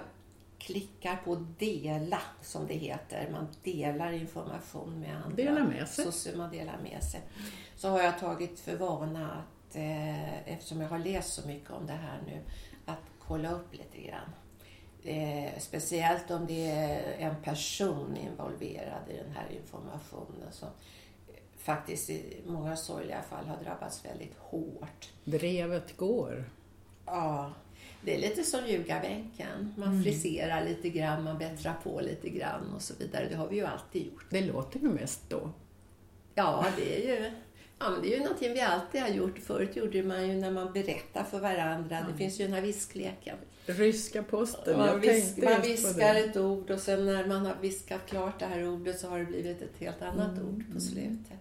klickar 0.60 1.16
på 1.26 1.36
dela, 1.36 2.22
som 2.42 2.68
det 2.68 2.74
heter. 2.74 3.30
Man 3.32 3.48
delar 3.64 4.12
information 4.12 5.00
med 5.00 5.16
andra. 5.16 5.36
Dela 5.36 5.64
med 5.64 5.88
sig. 5.88 6.12
Så 6.12 6.38
man 6.38 6.52
delar 6.52 6.78
med 6.84 7.04
sig. 7.04 7.22
Så 7.76 7.90
har 7.90 8.00
jag 8.02 8.20
tagit 8.20 8.60
för 8.60 8.76
vana 8.76 9.32
att, 9.32 9.76
eh, 9.76 10.50
eftersom 10.54 10.82
jag 10.82 10.90
har 10.90 11.00
läst 11.00 11.34
så 11.34 11.48
mycket 11.48 11.72
om 11.72 11.88
det 11.88 11.94
här 11.94 12.22
nu, 12.28 12.42
att 12.86 13.02
kolla 13.20 13.52
upp 13.52 13.74
lite 13.74 14.02
grann. 14.08 14.30
Eh, 15.04 15.60
speciellt 15.60 16.32
om 16.32 16.46
det 16.48 16.68
är 16.72 17.16
en 17.18 17.36
person 17.44 18.18
involverad 18.18 19.10
i 19.10 19.18
den 19.18 19.32
här 19.32 19.52
informationen 19.52 20.52
som 20.52 20.70
faktiskt 21.58 22.10
i 22.10 22.42
många 22.46 22.76
sorgliga 22.76 23.22
fall 23.22 23.46
har 23.46 23.64
drabbats 23.64 24.06
väldigt 24.06 24.38
hårt. 24.38 25.10
Drevet 25.24 25.98
går. 25.98 26.50
Ja, 27.06 27.52
det 28.06 28.16
är 28.16 28.20
lite 28.20 28.44
som 28.44 28.68
ljugarbänken. 28.68 29.74
Man 29.78 29.88
mm. 29.88 30.04
friserar 30.04 30.66
lite 30.66 30.90
grann, 30.90 31.24
man 31.24 31.38
bättrar 31.38 31.74
på 31.84 32.02
lite 32.02 32.30
grann 32.30 32.74
och 32.76 32.82
så 32.82 32.94
vidare. 33.00 33.28
Det 33.30 33.36
har 33.36 33.48
vi 33.48 33.56
ju 33.56 33.66
alltid 33.66 34.06
gjort. 34.06 34.26
Det 34.30 34.42
låter 34.42 34.80
ju 34.80 34.90
mest 34.90 35.22
då. 35.30 35.50
Ja, 36.36 36.66
det 36.78 36.96
är 36.96 37.16
ju, 37.16 37.32
ja, 37.80 37.90
men 37.90 38.02
det 38.02 38.14
är 38.14 38.18
ju 38.18 38.24
någonting 38.24 38.54
vi 38.54 38.62
alltid 38.62 39.02
har 39.02 39.10
gjort. 39.10 39.40
Förut 39.40 39.76
gjorde 39.76 40.04
man 40.04 40.28
ju 40.28 40.36
när 40.36 40.52
man 40.52 40.74
berättar 40.74 41.24
för 41.24 41.40
varandra. 41.40 41.98
Mm. 41.98 42.12
Det 42.12 42.18
finns 42.18 42.40
ju 42.40 42.44
den 42.44 42.54
här 42.54 42.62
viskleken. 42.62 43.38
Ryska 43.66 44.24
posten, 44.24 44.78
man, 44.78 45.02
visk, 45.02 45.38
man 45.38 45.62
viskar 45.62 46.16
ett 46.16 46.38
ord 46.38 46.72
och 46.72 46.80
sen 46.80 47.06
när 47.06 47.26
man 47.26 47.46
har 47.46 47.56
viskat 47.62 48.02
klart 48.10 48.40
det 48.40 48.46
här 48.46 48.68
ordet 48.68 49.00
så 49.00 49.10
har 49.10 49.20
det 49.20 49.26
blivit 49.26 49.62
ett 49.62 49.78
helt 49.80 50.02
annat 50.02 50.38
mm. 50.38 50.50
ord 50.50 50.74
på 50.74 50.80
slutet. 50.80 51.40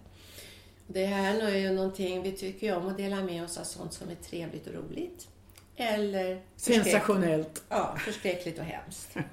Det 0.87 1.05
här 1.05 1.41
är 1.41 1.57
ju 1.57 1.71
någonting 1.71 2.23
vi 2.23 2.31
tycker 2.31 2.77
om 2.77 2.87
att 2.87 2.97
dela 2.97 3.23
med 3.23 3.43
oss 3.43 3.57
av 3.57 3.63
sånt 3.63 3.93
som 3.93 4.09
är 4.09 4.15
trevligt 4.15 4.67
och 4.67 4.73
roligt. 4.73 5.27
Eller 5.75 6.41
sensationellt. 6.55 7.63
Ja, 7.69 7.97
förskräckligt 7.99 8.59
och 8.59 8.65
hemskt. 8.65 9.17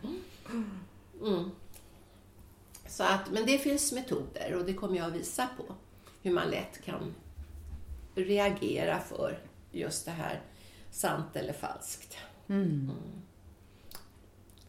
Mm. 1.22 1.50
Så 2.86 3.04
att, 3.04 3.30
men 3.30 3.46
det 3.46 3.58
finns 3.58 3.92
metoder 3.92 4.54
och 4.54 4.64
det 4.64 4.74
kommer 4.74 4.96
jag 4.96 5.06
att 5.06 5.12
visa 5.12 5.48
på. 5.56 5.74
Hur 6.22 6.30
man 6.30 6.50
lätt 6.50 6.84
kan 6.84 7.14
reagera 8.14 9.00
för 9.00 9.38
just 9.70 10.04
det 10.04 10.10
här 10.10 10.40
sant 10.90 11.36
eller 11.36 11.52
falskt. 11.52 12.16
Mm. 12.48 12.70
Mm. 12.70 13.22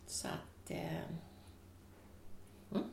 Så 0.08 0.28
att... 0.28 0.72
Eh, 0.72 0.98
mm. 2.72 2.84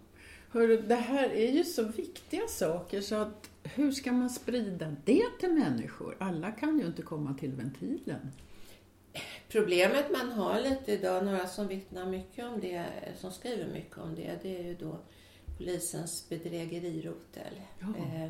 Hörru, 0.50 0.82
det 0.82 0.94
här 0.94 1.30
är 1.30 1.52
ju 1.52 1.64
så 1.64 1.82
viktiga 1.82 2.48
saker 2.48 3.00
så 3.00 3.14
att 3.14 3.50
hur 3.62 3.92
ska 3.92 4.12
man 4.12 4.30
sprida 4.30 4.96
det 5.04 5.26
till 5.40 5.52
människor? 5.52 6.16
Alla 6.20 6.50
kan 6.50 6.78
ju 6.78 6.86
inte 6.86 7.02
komma 7.02 7.34
till 7.34 7.52
ventilen. 7.52 8.32
Problemet 9.48 10.10
man 10.12 10.32
har 10.32 10.60
lite 10.60 10.92
idag, 10.92 11.24
några 11.24 11.46
som 11.46 11.68
vittnar 11.68 12.06
mycket 12.06 12.44
om 12.44 12.60
det, 12.60 12.84
som 13.16 13.32
skriver 13.32 13.66
mycket 13.66 13.98
om 13.98 14.14
det, 14.14 14.38
det 14.42 14.58
är 14.58 14.62
ju 14.62 14.74
då 14.74 14.98
polisens 15.58 16.28
bedrägerirotel. 16.28 17.60
Eh, 17.80 18.24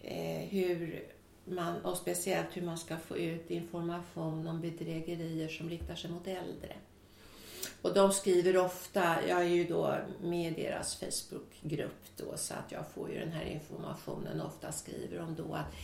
eh, 0.00 0.48
hur 0.48 1.04
man, 1.44 1.84
och 1.84 1.96
speciellt 1.96 2.56
hur 2.56 2.62
man 2.62 2.78
ska 2.78 2.96
få 2.96 3.16
ut 3.16 3.50
information 3.50 4.48
om 4.48 4.60
bedrägerier 4.60 5.48
som 5.48 5.70
riktar 5.70 5.94
sig 5.94 6.10
mot 6.10 6.26
äldre. 6.26 6.76
Och 7.82 7.94
de 7.94 8.12
skriver 8.12 8.56
ofta, 8.56 9.28
jag 9.28 9.40
är 9.40 9.48
ju 9.48 9.64
då 9.64 9.96
med 10.22 10.58
i 10.58 10.62
deras 10.62 10.96
Facebookgrupp 10.96 12.04
då 12.16 12.36
så 12.36 12.54
att 12.54 12.72
jag 12.72 12.84
får 12.94 13.10
ju 13.10 13.18
den 13.18 13.32
här 13.32 13.44
informationen. 13.44 14.40
Ofta 14.40 14.72
skriver 14.72 15.18
de 15.18 15.34
då 15.34 15.54
att 15.54 15.74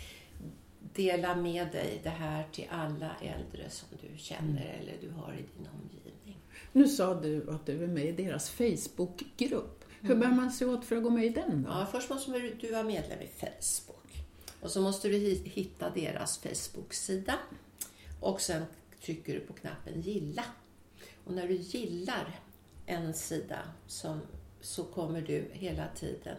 dela 0.92 1.36
med 1.36 1.72
dig 1.72 2.00
det 2.02 2.10
här 2.10 2.44
till 2.52 2.66
alla 2.70 3.10
äldre 3.20 3.70
som 3.70 3.88
du 4.00 4.18
känner 4.18 4.64
mm. 4.64 4.80
eller 4.80 4.92
du 5.00 5.10
har 5.10 5.32
i 5.32 5.44
din 5.56 5.68
omgivning. 5.72 6.38
Nu 6.72 6.88
sa 6.88 7.20
du 7.20 7.50
att 7.50 7.66
du 7.66 7.84
är 7.84 7.88
med 7.88 8.06
i 8.06 8.12
deras 8.12 8.50
Facebookgrupp. 8.50 9.84
Hur 10.00 10.10
mm. 10.10 10.20
bär 10.20 10.36
man 10.36 10.52
sig 10.52 10.66
åt 10.66 10.84
för 10.84 10.96
att 10.96 11.02
gå 11.02 11.10
med 11.10 11.24
i 11.24 11.28
den 11.28 11.62
då? 11.62 11.70
Ja, 11.70 11.86
först 11.92 12.10
måste 12.10 12.52
du 12.60 12.72
vara 12.72 12.82
medlem 12.82 13.20
i 13.20 13.26
Facebook. 13.26 14.24
Och 14.60 14.70
så 14.70 14.80
måste 14.80 15.08
du 15.08 15.18
hitta 15.44 15.90
deras 15.90 16.38
Facebook-sida. 16.38 17.38
Och 18.20 18.40
sen 18.40 18.62
trycker 19.04 19.34
du 19.34 19.40
på 19.40 19.52
knappen 19.52 20.00
gilla. 20.00 20.44
Och 21.24 21.32
när 21.32 21.48
du 21.48 21.54
gillar 21.54 22.40
en 22.86 23.14
sida 23.14 23.58
som, 23.86 24.20
så 24.60 24.84
kommer 24.84 25.20
du 25.20 25.48
hela 25.52 25.88
tiden 25.94 26.36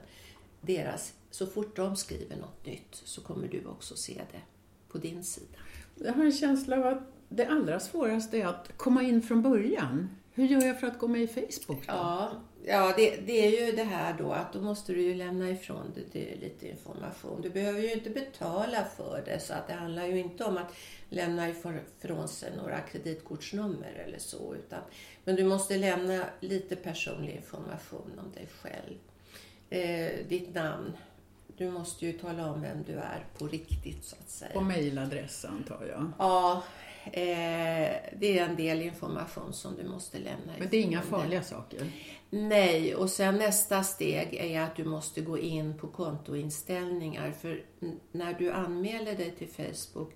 deras 0.62 1.14
så 1.36 1.48
fort 1.48 1.76
de 1.76 1.96
skriver 1.96 2.36
något 2.36 2.66
nytt 2.66 3.02
så 3.06 3.22
kommer 3.22 3.48
du 3.48 3.66
också 3.66 3.96
se 3.96 4.22
det 4.32 4.42
på 4.88 4.98
din 4.98 5.24
sida. 5.24 5.58
Jag 5.96 6.14
har 6.14 6.26
en 6.26 6.32
känsla 6.32 6.78
av 6.78 6.86
att 6.86 7.04
det 7.30 7.46
allra 7.46 7.80
svåraste 7.80 8.38
är 8.38 8.46
att 8.46 8.78
komma 8.78 9.04
in 9.04 9.22
från 9.22 9.42
början. 9.42 10.10
Hur 10.34 10.46
gör 10.46 10.62
jag 10.62 10.80
för 10.80 10.88
att 10.88 11.00
gå 11.00 11.08
med 11.08 11.22
i 11.22 11.28
Facebook? 11.28 11.88
Då? 11.88 11.94
Ja, 11.94 12.32
ja 12.66 12.94
det, 12.98 13.18
det, 13.26 13.46
är 13.46 13.66
ju 13.66 13.76
det 13.76 13.84
här 13.84 14.16
då 14.18 14.32
att 14.32 14.54
då 14.54 14.62
måste 14.62 14.94
du 14.94 15.02
ju 15.02 15.16
lämna 15.16 15.50
ifrån 15.50 15.94
dig 15.94 16.38
lite 16.42 16.68
information. 16.68 17.42
Du 17.42 17.50
behöver 17.50 17.80
ju 17.80 17.94
inte 17.94 18.10
betala 18.10 18.86
för 18.98 19.24
det 19.26 19.40
så 19.40 19.54
att 19.54 19.68
det 19.68 19.74
handlar 19.74 20.06
ju 20.06 20.20
inte 20.20 20.44
om 20.44 20.58
att 20.58 20.74
lämna 21.10 21.50
ifrån 21.50 22.28
sig 22.28 22.58
några 22.58 22.80
kreditkortsnummer 22.80 24.04
eller 24.08 24.20
så. 24.20 24.56
Utan, 24.56 24.80
men 25.24 25.36
du 25.36 25.44
måste 25.44 25.78
lämna 25.78 26.26
lite 26.40 26.76
personlig 26.76 27.36
information 27.36 28.20
om 28.26 28.32
dig 28.32 28.48
själv. 28.62 28.98
Eh, 29.70 30.28
ditt 30.28 30.56
namn, 30.56 30.94
du 31.58 31.72
måste 31.72 32.06
ju 32.06 32.14
tala 32.14 32.52
om 32.52 32.62
vem 32.62 32.84
du 32.84 32.94
är 32.94 33.26
på 33.38 33.48
riktigt 33.48 34.06
så 34.06 34.16
att 34.16 34.30
säga. 34.30 34.52
Och 34.56 34.64
mejladress 34.64 35.46
antar 35.46 35.86
jag? 35.90 36.12
Ja, 36.20 36.64
eh, 37.06 37.92
det 38.20 38.40
är 38.40 38.46
en 38.46 38.56
del 38.56 38.82
information 38.82 39.54
som 39.54 39.76
du 39.76 39.90
måste 39.90 40.18
lämna. 40.18 40.54
Men 40.60 40.68
det 40.72 40.78
är 40.78 40.82
inga 40.82 41.02
farliga 41.02 41.44
saker? 41.44 41.92
Nej, 42.30 42.96
och 42.96 43.10
sen 43.10 43.36
nästa 43.36 43.84
steg 43.84 44.34
är 44.34 44.62
att 44.62 44.76
du 44.76 44.86
måste 44.86 45.22
gå 45.22 45.38
in 45.38 45.78
på 45.78 45.88
kontoinställningar. 45.88 47.32
För 47.32 47.66
när 48.12 48.34
du 48.34 48.52
anmäler 48.52 49.16
dig 49.16 49.32
till 49.32 49.48
Facebook 49.48 50.14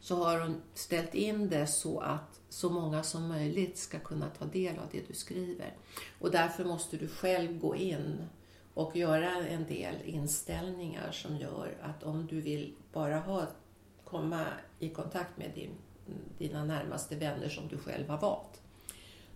så 0.00 0.24
har 0.24 0.38
de 0.38 0.56
ställt 0.74 1.14
in 1.14 1.48
det 1.48 1.66
så 1.66 2.00
att 2.00 2.40
så 2.48 2.70
många 2.70 3.02
som 3.02 3.28
möjligt 3.28 3.78
ska 3.78 3.98
kunna 3.98 4.28
ta 4.38 4.44
del 4.44 4.78
av 4.78 4.84
det 4.92 5.08
du 5.08 5.14
skriver. 5.14 5.76
Och 6.18 6.30
därför 6.30 6.64
måste 6.64 6.96
du 6.96 7.08
själv 7.08 7.58
gå 7.58 7.76
in 7.76 8.24
och 8.74 8.96
göra 8.96 9.46
en 9.46 9.66
del 9.66 9.94
inställningar 10.04 11.12
som 11.12 11.36
gör 11.36 11.76
att 11.82 12.02
om 12.02 12.26
du 12.26 12.40
vill 12.40 12.74
bara 12.92 13.18
ha, 13.18 13.46
komma 14.04 14.46
i 14.78 14.88
kontakt 14.88 15.38
med 15.38 15.50
din, 15.54 15.70
dina 16.38 16.64
närmaste 16.64 17.16
vänner 17.16 17.48
som 17.48 17.68
du 17.68 17.78
själv 17.78 18.08
har 18.08 18.18
valt 18.18 18.62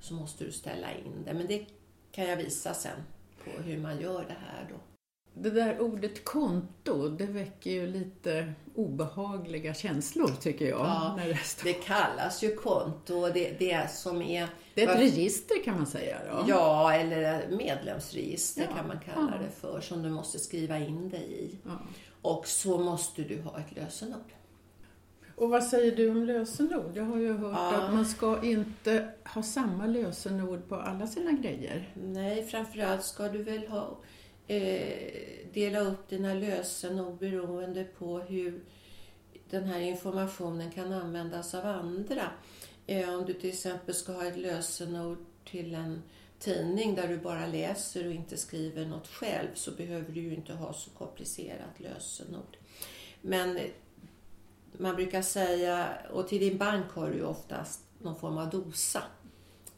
så 0.00 0.14
måste 0.14 0.44
du 0.44 0.52
ställa 0.52 0.92
in 0.94 1.24
det. 1.24 1.34
Men 1.34 1.46
det 1.46 1.66
kan 2.12 2.24
jag 2.24 2.36
visa 2.36 2.74
sen 2.74 2.98
på 3.44 3.50
hur 3.50 3.78
man 3.78 4.00
gör 4.00 4.24
det 4.24 4.36
här 4.46 4.66
då. 4.70 4.95
Det 5.38 5.50
där 5.50 5.80
ordet 5.80 6.24
konto, 6.24 7.08
det 7.08 7.26
väcker 7.26 7.70
ju 7.70 7.86
lite 7.86 8.52
obehagliga 8.74 9.74
känslor 9.74 10.30
tycker 10.40 10.68
jag. 10.68 10.80
Ja, 10.80 11.18
det, 11.24 11.38
det, 11.64 11.72
kallas 11.72 12.42
ju 12.42 12.56
konto. 12.56 13.28
Det, 13.34 13.58
det 13.58 13.90
som 13.90 14.22
är... 14.22 14.48
Det 14.74 14.82
är 14.82 14.88
ett 14.88 15.00
register 15.00 15.64
kan 15.64 15.76
man 15.76 15.86
säga 15.86 16.16
då? 16.30 16.44
Ja, 16.48 16.94
eller 16.94 17.48
medlemsregister 17.50 18.62
ja. 18.70 18.76
kan 18.76 18.86
man 18.86 19.00
kalla 19.00 19.32
ja. 19.36 19.42
det 19.42 19.50
för, 19.60 19.80
som 19.80 20.02
du 20.02 20.10
måste 20.10 20.38
skriva 20.38 20.78
in 20.78 21.10
dig 21.10 21.32
i. 21.32 21.58
Ja. 21.64 21.70
Och 22.22 22.46
så 22.46 22.78
måste 22.78 23.22
du 23.22 23.42
ha 23.42 23.58
ett 23.58 23.76
lösenord. 23.76 24.32
Och 25.36 25.50
vad 25.50 25.64
säger 25.64 25.96
du 25.96 26.10
om 26.10 26.24
lösenord? 26.24 26.90
Jag 26.94 27.04
har 27.04 27.16
ju 27.16 27.32
hört 27.32 27.74
att 27.74 27.94
man 27.94 28.06
ska 28.06 28.44
inte 28.44 29.08
ha 29.24 29.42
samma 29.42 29.86
lösenord 29.86 30.68
på 30.68 30.76
alla 30.76 31.06
sina 31.06 31.32
grejer. 31.32 31.92
Nej, 31.94 32.46
framförallt 32.46 33.04
ska 33.04 33.28
du 33.28 33.42
väl 33.42 33.66
ha 33.68 33.98
Eh, 34.46 35.46
dela 35.52 35.80
upp 35.80 36.08
dina 36.08 36.34
lösenord 36.34 37.18
beroende 37.18 37.84
på 37.84 38.18
hur 38.18 38.64
den 39.50 39.64
här 39.64 39.80
informationen 39.80 40.70
kan 40.70 40.92
användas 40.92 41.54
av 41.54 41.66
andra. 41.66 42.30
Eh, 42.86 43.14
om 43.14 43.24
du 43.24 43.34
till 43.34 43.50
exempel 43.50 43.94
ska 43.94 44.12
ha 44.12 44.24
ett 44.24 44.38
lösenord 44.38 45.18
till 45.44 45.74
en 45.74 46.02
tidning 46.38 46.94
där 46.94 47.08
du 47.08 47.16
bara 47.16 47.46
läser 47.46 48.06
och 48.06 48.12
inte 48.12 48.36
skriver 48.36 48.86
något 48.86 49.08
själv 49.08 49.48
så 49.54 49.70
behöver 49.70 50.12
du 50.12 50.20
ju 50.20 50.34
inte 50.34 50.52
ha 50.52 50.72
så 50.72 50.90
komplicerat 50.90 51.80
lösenord. 51.80 52.56
Men 53.20 53.58
man 54.72 54.96
brukar 54.96 55.22
säga, 55.22 55.88
och 56.12 56.28
till 56.28 56.40
din 56.40 56.58
bank 56.58 56.90
har 56.90 57.10
du 57.10 57.16
ju 57.16 57.24
oftast 57.24 57.80
någon 57.98 58.16
form 58.16 58.38
av 58.38 58.50
dosa 58.50 59.02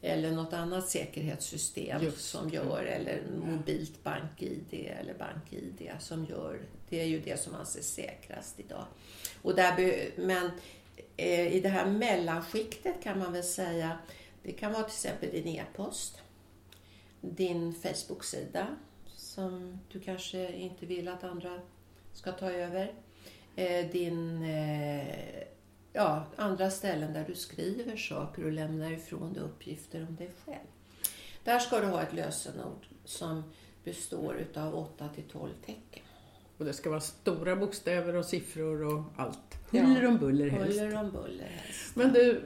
eller 0.01 0.31
något 0.31 0.53
annat 0.53 0.89
säkerhetssystem 0.89 2.03
Just. 2.03 2.29
som 2.29 2.49
gör, 2.49 2.83
eller 2.83 3.21
mobilt 3.45 4.03
bank-id 4.03 4.91
eller 4.99 5.13
bank-id 5.13 5.91
som 5.99 6.25
gör, 6.25 6.61
det 6.89 7.01
är 7.01 7.05
ju 7.05 7.19
det 7.19 7.39
som 7.39 7.55
anses 7.55 7.93
säkrast 7.93 8.59
idag. 8.59 8.85
Och 9.41 9.55
där, 9.55 10.09
men 10.15 10.51
eh, 11.17 11.53
i 11.55 11.59
det 11.59 11.69
här 11.69 11.85
mellanskiktet 11.85 13.03
kan 13.03 13.19
man 13.19 13.33
väl 13.33 13.43
säga, 13.43 13.97
det 14.43 14.51
kan 14.51 14.71
vara 14.73 14.83
till 14.83 14.93
exempel 14.93 15.31
din 15.31 15.47
e-post, 15.47 16.21
din 17.21 17.73
Facebook-sida 17.73 18.67
som 19.15 19.79
du 19.91 19.99
kanske 19.99 20.53
inte 20.53 20.85
vill 20.85 21.07
att 21.07 21.23
andra 21.23 21.61
ska 22.13 22.31
ta 22.31 22.51
över, 22.51 22.93
eh, 23.55 23.89
din 23.91 24.43
eh, 24.43 25.43
ja, 25.93 26.25
andra 26.35 26.71
ställen 26.71 27.13
där 27.13 27.25
du 27.27 27.35
skriver 27.35 27.97
saker 27.97 28.45
och 28.45 28.51
lämnar 28.51 28.91
ifrån 28.91 29.33
dig 29.33 29.43
uppgifter 29.43 30.05
om 30.09 30.15
dig 30.15 30.31
själv. 30.45 30.67
Där 31.43 31.59
ska 31.59 31.79
du 31.79 31.85
ha 31.85 32.01
ett 32.01 32.13
lösenord 32.13 32.87
som 33.05 33.43
består 33.83 34.35
utav 34.35 34.75
8 34.75 35.09
till 35.15 35.23
12 35.23 35.49
tecken. 35.65 36.03
Och 36.57 36.65
det 36.65 36.73
ska 36.73 36.89
vara 36.89 36.99
stora 36.99 37.55
bokstäver 37.55 38.15
och 38.15 38.25
siffror 38.25 38.95
och 38.95 39.03
allt. 39.15 39.57
Huller 39.71 40.07
om 40.07 40.17
buller 40.17 40.49
helst. 40.49 40.79
Huller 40.79 40.99
om 40.99 41.11
buller 41.11 41.47
helst. 41.47 41.95
Men 41.95 42.13
du, 42.13 42.41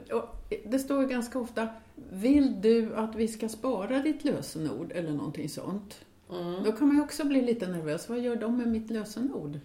det 0.65 0.79
står 0.79 1.03
ganska 1.03 1.39
ofta, 1.39 1.67
vill 2.09 2.61
du 2.61 2.95
att 2.95 3.15
vi 3.15 3.27
ska 3.27 3.49
spara 3.49 3.99
ditt 3.99 4.23
lösenord 4.23 4.91
eller 4.91 5.11
någonting 5.11 5.49
sånt? 5.49 6.05
Mm. 6.29 6.63
Då 6.63 6.71
kan 6.71 6.87
man 6.87 6.97
ju 6.97 7.03
också 7.03 7.23
bli 7.23 7.41
lite 7.41 7.67
nervös. 7.67 8.09
Vad 8.09 8.19
gör 8.19 8.35
de 8.35 8.57
med 8.57 8.67
mitt 8.67 8.89
lösenord? 8.91 9.59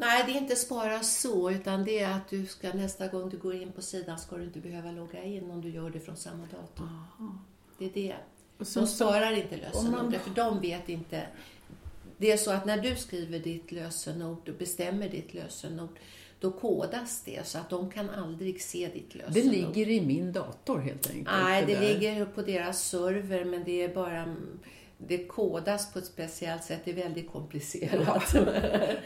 Nej, 0.00 0.24
det 0.26 0.32
är 0.32 0.36
inte 0.36 0.56
spara 0.56 1.02
så, 1.02 1.50
utan 1.50 1.84
det 1.84 1.98
är 1.98 2.10
att 2.10 2.28
du 2.28 2.46
ska 2.46 2.72
nästa 2.72 3.08
gång 3.08 3.28
du 3.28 3.38
går 3.38 3.54
in 3.54 3.72
på 3.72 3.82
sidan 3.82 4.18
ska 4.18 4.36
du 4.36 4.44
inte 4.44 4.60
behöva 4.60 4.90
logga 4.90 5.22
in 5.22 5.50
om 5.50 5.60
du 5.60 5.68
gör 5.68 5.90
det 5.90 6.00
från 6.00 6.16
samma 6.16 6.42
dator. 6.44 6.84
Aha. 6.84 7.38
Det 7.78 7.84
är 7.84 7.90
det. 7.94 8.14
De 8.74 8.86
sparar 8.86 9.32
inte 9.32 9.56
lösenordet, 9.56 10.02
man... 10.02 10.20
för 10.20 10.30
de 10.30 10.60
vet 10.60 10.88
inte. 10.88 11.26
Det 12.16 12.32
är 12.32 12.36
så 12.36 12.50
att 12.50 12.66
när 12.66 12.78
du 12.78 12.96
skriver 12.96 13.38
ditt 13.38 13.72
lösenord 13.72 14.48
och 14.48 14.54
bestämmer 14.54 15.08
ditt 15.08 15.34
lösenord, 15.34 15.98
då 16.40 16.50
kodas 16.50 17.22
det 17.24 17.46
så 17.46 17.58
att 17.58 17.70
de 17.70 17.90
kan 17.90 18.10
aldrig 18.10 18.62
se 18.62 18.88
ditt 18.94 19.14
lösenord. 19.14 19.34
Det 19.34 19.42
ligger 19.42 19.88
i 19.88 20.00
min 20.00 20.32
dator 20.32 20.78
helt 20.78 21.06
enkelt? 21.10 21.28
Nej, 21.42 21.66
det, 21.66 21.74
det 21.74 21.80
ligger 21.80 22.24
på 22.24 22.42
deras 22.42 22.88
server, 22.88 23.44
men 23.44 23.64
det 23.64 23.82
är 23.82 23.94
bara 23.94 24.36
det 25.06 25.26
kodas 25.26 25.92
på 25.92 25.98
ett 25.98 26.04
speciellt 26.06 26.64
sätt. 26.64 26.80
Det 26.84 26.90
är 26.90 26.94
väldigt 26.94 27.32
komplicerat. 27.32 28.28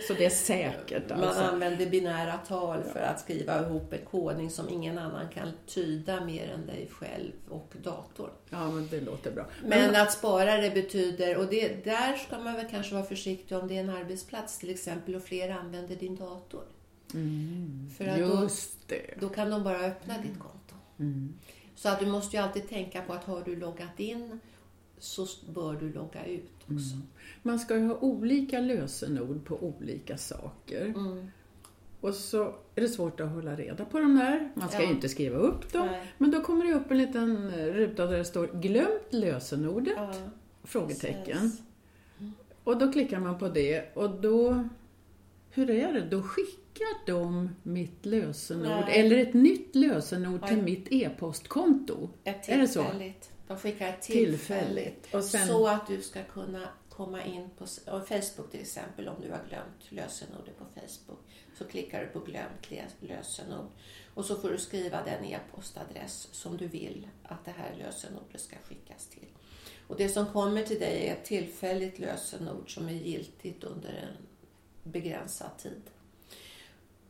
så 0.09 0.15
det 0.19 0.25
är 0.25 0.31
säkert 0.31 1.11
alltså. 1.11 1.41
Man 1.41 1.55
använder 1.55 1.87
binära 1.87 2.37
tal 2.37 2.83
för 2.83 3.01
att 3.01 3.21
skriva 3.21 3.67
ihop 3.67 3.93
en 3.93 4.05
kodning 4.11 4.51
som 4.51 4.69
ingen 4.69 4.99
annan 4.99 5.29
kan 5.29 5.49
tyda 5.67 6.25
mer 6.25 6.51
än 6.51 6.67
dig 6.67 6.89
själv 6.91 7.33
och 7.49 7.73
datorn. 7.83 8.31
Ja, 8.51 8.71
men 8.71 8.89
det 8.91 9.01
låter 9.01 9.31
bra. 9.31 9.47
Men 9.65 9.97
att 9.97 10.13
spara 10.13 10.57
det 10.57 10.71
betyder, 10.71 11.37
och 11.37 11.47
det, 11.47 11.85
där 11.85 12.17
ska 12.17 12.39
man 12.39 12.55
väl 12.55 12.67
kanske 12.71 12.95
vara 12.95 13.05
försiktig 13.05 13.59
om 13.59 13.69
det 13.69 13.77
är 13.77 13.81
en 13.81 13.91
arbetsplats 13.91 14.59
till 14.59 14.71
exempel 14.71 15.15
och 15.15 15.23
fler 15.23 15.51
använder 15.51 15.97
din 15.97 16.17
dator. 16.17 16.65
Mm, 17.15 17.91
för 17.97 18.07
att 18.07 18.19
just 18.19 18.89
då, 18.89 18.95
det. 18.95 19.21
Då 19.21 19.29
kan 19.29 19.51
de 19.51 19.65
bara 19.65 19.79
öppna 19.79 20.15
ditt 20.19 20.39
konto. 20.39 20.75
Mm. 20.99 21.35
Så 21.77 21.89
att 21.89 22.01
du 22.01 22.07
måste 22.07 22.37
ju 22.37 22.43
alltid 22.43 22.69
tänka 22.69 23.03
på 23.03 23.13
att 23.13 23.25
har 23.25 23.43
du 23.45 23.57
loggat 23.57 24.01
in 24.01 24.41
så 25.05 25.27
bör 25.53 25.75
du 25.75 25.93
logga 25.93 26.27
ut 26.27 26.51
också. 26.63 26.95
Mm. 26.95 27.07
Man 27.43 27.59
ska 27.59 27.77
ju 27.77 27.87
ha 27.87 27.97
olika 27.97 28.61
lösenord 28.61 29.45
på 29.45 29.63
olika 29.63 30.19
saker. 30.19 30.85
Mm. 30.85 31.27
Och 32.01 32.15
så 32.15 32.55
är 32.75 32.81
det 32.81 32.89
svårt 32.89 33.21
att 33.21 33.31
hålla 33.31 33.57
reda 33.57 33.85
på 33.85 33.99
de 33.99 34.17
där. 34.17 34.51
Man 34.55 34.69
ska 34.69 34.83
ja. 34.83 34.91
inte 34.91 35.09
skriva 35.09 35.37
upp 35.37 35.73
dem. 35.73 35.87
Nej. 35.87 36.13
Men 36.19 36.31
då 36.31 36.41
kommer 36.41 36.65
det 36.65 36.73
upp 36.73 36.91
en 36.91 36.99
liten 36.99 37.51
ruta 37.51 38.07
där 38.07 38.19
det 38.19 38.25
står 38.25 38.47
glömt 38.47 39.13
lösenordet? 39.13 39.95
Ja. 39.97 40.15
Frågetecken. 40.65 41.53
Mm. 42.19 42.33
Och 42.65 42.79
då 42.79 42.93
klickar 42.93 43.21
man 43.21 43.39
på 43.39 43.49
det 43.49 43.97
och 43.97 44.11
då, 44.11 44.69
hur 45.51 45.71
är 45.71 45.93
det? 45.93 46.01
Då 46.11 46.23
skickar 46.23 47.07
de 47.07 47.51
mitt 47.63 48.07
lösenord, 48.07 48.85
Nej. 48.87 49.01
eller 49.01 49.19
ett 49.19 49.35
nytt 49.35 49.75
lösenord 49.75 50.41
Nej. 50.41 50.51
till 50.51 50.63
mitt 50.63 50.87
e-postkonto. 50.91 52.09
Är 52.25 52.59
det 52.59 52.69
så? 52.69 52.87
De 53.47 53.59
skickar 53.59 53.97
tillfälligt. 54.01 55.03
tillfälligt. 55.03 55.31
Sen... 55.31 55.47
Så 55.47 55.67
att 55.67 55.87
du 55.87 56.03
ska 56.03 56.23
kunna 56.25 56.69
komma 56.97 57.25
in 57.25 57.51
på 57.59 57.67
Facebook 58.01 58.51
till 58.51 58.61
exempel 58.61 59.09
om 59.09 59.17
du 59.21 59.31
har 59.31 59.41
glömt 59.49 59.93
lösenordet 59.93 60.59
på 60.59 60.65
Facebook. 60.75 61.19
Så 61.59 61.65
klickar 61.65 62.01
du 62.01 62.07
på 62.07 62.21
glömt 62.21 62.91
lösenord 63.01 63.71
och 64.15 64.25
så 64.25 64.37
får 64.37 64.51
du 64.51 64.59
skriva 64.59 65.05
den 65.05 65.25
e-postadress 65.25 66.29
som 66.33 66.57
du 66.57 66.67
vill 66.67 67.09
att 67.23 67.45
det 67.45 67.51
här 67.51 67.75
lösenordet 67.79 68.41
ska 68.41 68.57
skickas 68.69 69.07
till. 69.07 69.27
Och 69.89 69.97
det 69.97 70.09
som 70.09 70.27
kommer 70.27 70.63
till 70.63 70.81
dig 70.81 71.09
är 71.09 71.13
ett 71.13 71.25
tillfälligt 71.25 71.99
lösenord 71.99 72.75
som 72.75 72.89
är 72.89 72.93
giltigt 72.93 73.65
under 73.65 73.89
en 73.89 74.27
begränsad 74.93 75.59
tid. 75.59 75.83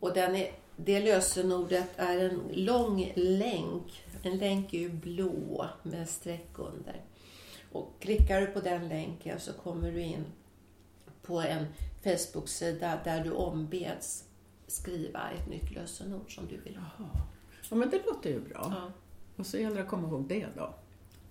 Och 0.00 0.14
den 0.14 0.34
är, 0.34 0.52
det 0.76 1.00
lösenordet 1.00 1.90
är 1.96 2.18
en 2.18 2.42
lång 2.52 3.12
länk 3.16 4.03
en 4.26 4.38
länk 4.38 4.74
är 4.74 4.78
ju 4.78 4.88
blå 4.88 5.68
med 5.82 6.08
streck 6.08 6.58
under. 6.58 7.02
Och 7.72 7.92
klickar 8.00 8.40
du 8.40 8.46
på 8.46 8.60
den 8.60 8.88
länken 8.88 9.40
så 9.40 9.52
kommer 9.52 9.92
du 9.92 10.00
in 10.00 10.24
på 11.22 11.40
en 11.40 11.66
Facebook-sida 12.02 12.98
där 13.04 13.24
du 13.24 13.30
ombeds 13.30 14.24
skriva 14.66 15.30
ett 15.30 15.48
nytt 15.48 15.70
lösenord 15.70 16.34
som 16.34 16.46
du 16.46 16.56
vill 16.56 16.76
ha. 16.76 17.06
Ja, 17.70 17.76
men 17.76 17.90
det 17.90 18.06
låter 18.06 18.30
ju 18.30 18.40
bra. 18.40 18.72
Ja. 18.76 18.92
Och 19.36 19.46
så 19.46 19.58
gäller 19.58 19.76
det 19.76 19.82
att 19.82 19.88
komma 19.88 20.08
ihåg 20.08 20.28
det 20.28 20.46
då. 20.56 20.74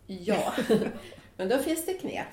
Ja, 0.07 0.53
men 1.37 1.49
då 1.49 1.57
finns 1.57 1.85
det 1.85 1.93
knep. 1.93 2.27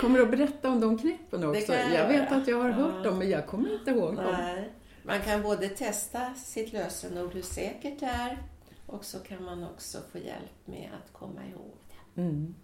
kommer 0.00 0.18
du 0.18 0.24
att 0.24 0.30
berätta 0.30 0.68
om 0.68 0.80
de 0.80 0.98
knepen 0.98 1.44
också? 1.44 1.72
Jag, 1.72 1.92
jag, 1.92 2.08
vet 2.08 2.32
att 2.32 2.48
jag 2.48 2.62
har 2.62 2.70
hört 2.70 3.04
dem, 3.04 3.18
men 3.18 3.30
jag 3.30 3.46
kommer 3.46 3.74
inte 3.74 3.90
ihåg 3.90 4.14
Nej. 4.14 4.24
dem. 4.24 4.64
Man 5.08 5.20
kan 5.20 5.42
både 5.42 5.68
testa 5.68 6.34
sitt 6.34 6.72
lösenord, 6.72 7.34
hur 7.34 7.42
säkert 7.42 8.00
det 8.00 8.06
är, 8.06 8.38
och 8.86 9.04
så 9.04 9.18
kan 9.18 9.44
man 9.44 9.64
också 9.64 9.98
få 10.12 10.18
hjälp 10.18 10.66
med 10.66 10.90
att 11.02 11.12
komma 11.12 11.40
ihåg 11.46 11.76
det. 11.88 12.20
Mm. 12.20 12.54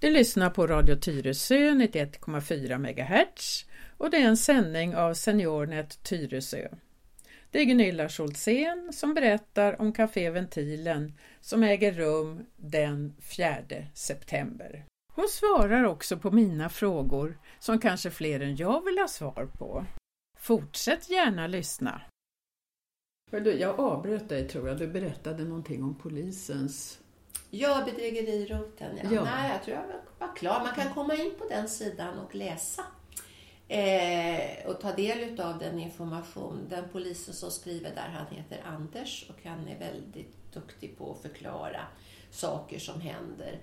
Du 0.00 0.10
lyssnar 0.10 0.50
på 0.50 0.66
Radio 0.66 0.96
Tyresö 0.96 1.54
91,4 1.54 2.78
MHz 2.78 3.66
och 3.98 4.10
det 4.10 4.16
är 4.16 4.28
en 4.28 4.36
sändning 4.36 4.96
av 4.96 5.14
Seniornet 5.14 6.02
Tyresö. 6.02 6.68
Det 7.50 7.60
är 7.60 7.64
Gunilla 7.64 8.08
Scholzén 8.08 8.92
som 8.92 9.14
berättar 9.14 9.80
om 9.80 9.92
Café 9.92 10.30
Ventilen 10.30 11.18
som 11.40 11.62
äger 11.62 11.92
rum 11.92 12.46
den 12.56 13.14
4 13.20 13.54
september. 13.94 14.84
Hon 15.14 15.28
svarar 15.28 15.84
också 15.84 16.16
på 16.16 16.30
mina 16.30 16.68
frågor 16.68 17.38
som 17.58 17.78
kanske 17.78 18.10
fler 18.10 18.40
än 18.40 18.56
jag 18.56 18.84
vill 18.84 18.98
ha 18.98 19.08
svar 19.08 19.48
på. 19.58 19.84
Fortsätt 20.44 21.10
gärna 21.10 21.46
lyssna. 21.46 22.00
Jag 23.30 23.80
avbröt 23.80 24.28
dig 24.28 24.48
tror 24.48 24.68
jag. 24.68 24.78
Du 24.78 24.86
berättade 24.86 25.44
någonting 25.44 25.82
om 25.82 25.94
polisens... 25.94 26.98
Ja, 27.50 27.82
bedrägeriroten. 27.86 28.98
Ja. 29.02 29.10
ja. 29.12 29.24
Nej, 29.24 29.50
jag 29.50 29.62
tror 29.62 29.76
jag 29.76 30.26
var 30.26 30.36
klar. 30.36 30.60
Man 30.60 30.74
kan 30.74 30.94
komma 30.94 31.14
in 31.14 31.32
på 31.38 31.48
den 31.48 31.68
sidan 31.68 32.18
och 32.18 32.34
läsa 32.34 32.84
eh, 33.68 34.66
och 34.66 34.80
ta 34.80 34.92
del 34.92 35.40
av 35.40 35.58
den 35.58 35.78
information. 35.78 36.66
Den 36.70 36.84
polisen 36.92 37.34
som 37.34 37.50
skriver 37.50 37.90
där, 37.94 38.08
han 38.08 38.36
heter 38.36 38.62
Anders 38.66 39.30
och 39.30 39.44
han 39.44 39.68
är 39.68 39.78
väldigt 39.78 40.52
duktig 40.52 40.98
på 40.98 41.12
att 41.12 41.22
förklara 41.22 41.80
saker 42.30 42.78
som 42.78 43.00
händer. 43.00 43.60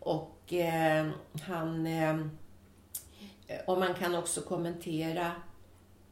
Och 0.00 0.52
eh, 0.52 1.10
han... 1.42 1.86
Eh, 1.86 2.16
och 3.66 3.78
man 3.78 3.94
kan 3.94 4.14
också 4.14 4.40
kommentera 4.40 5.32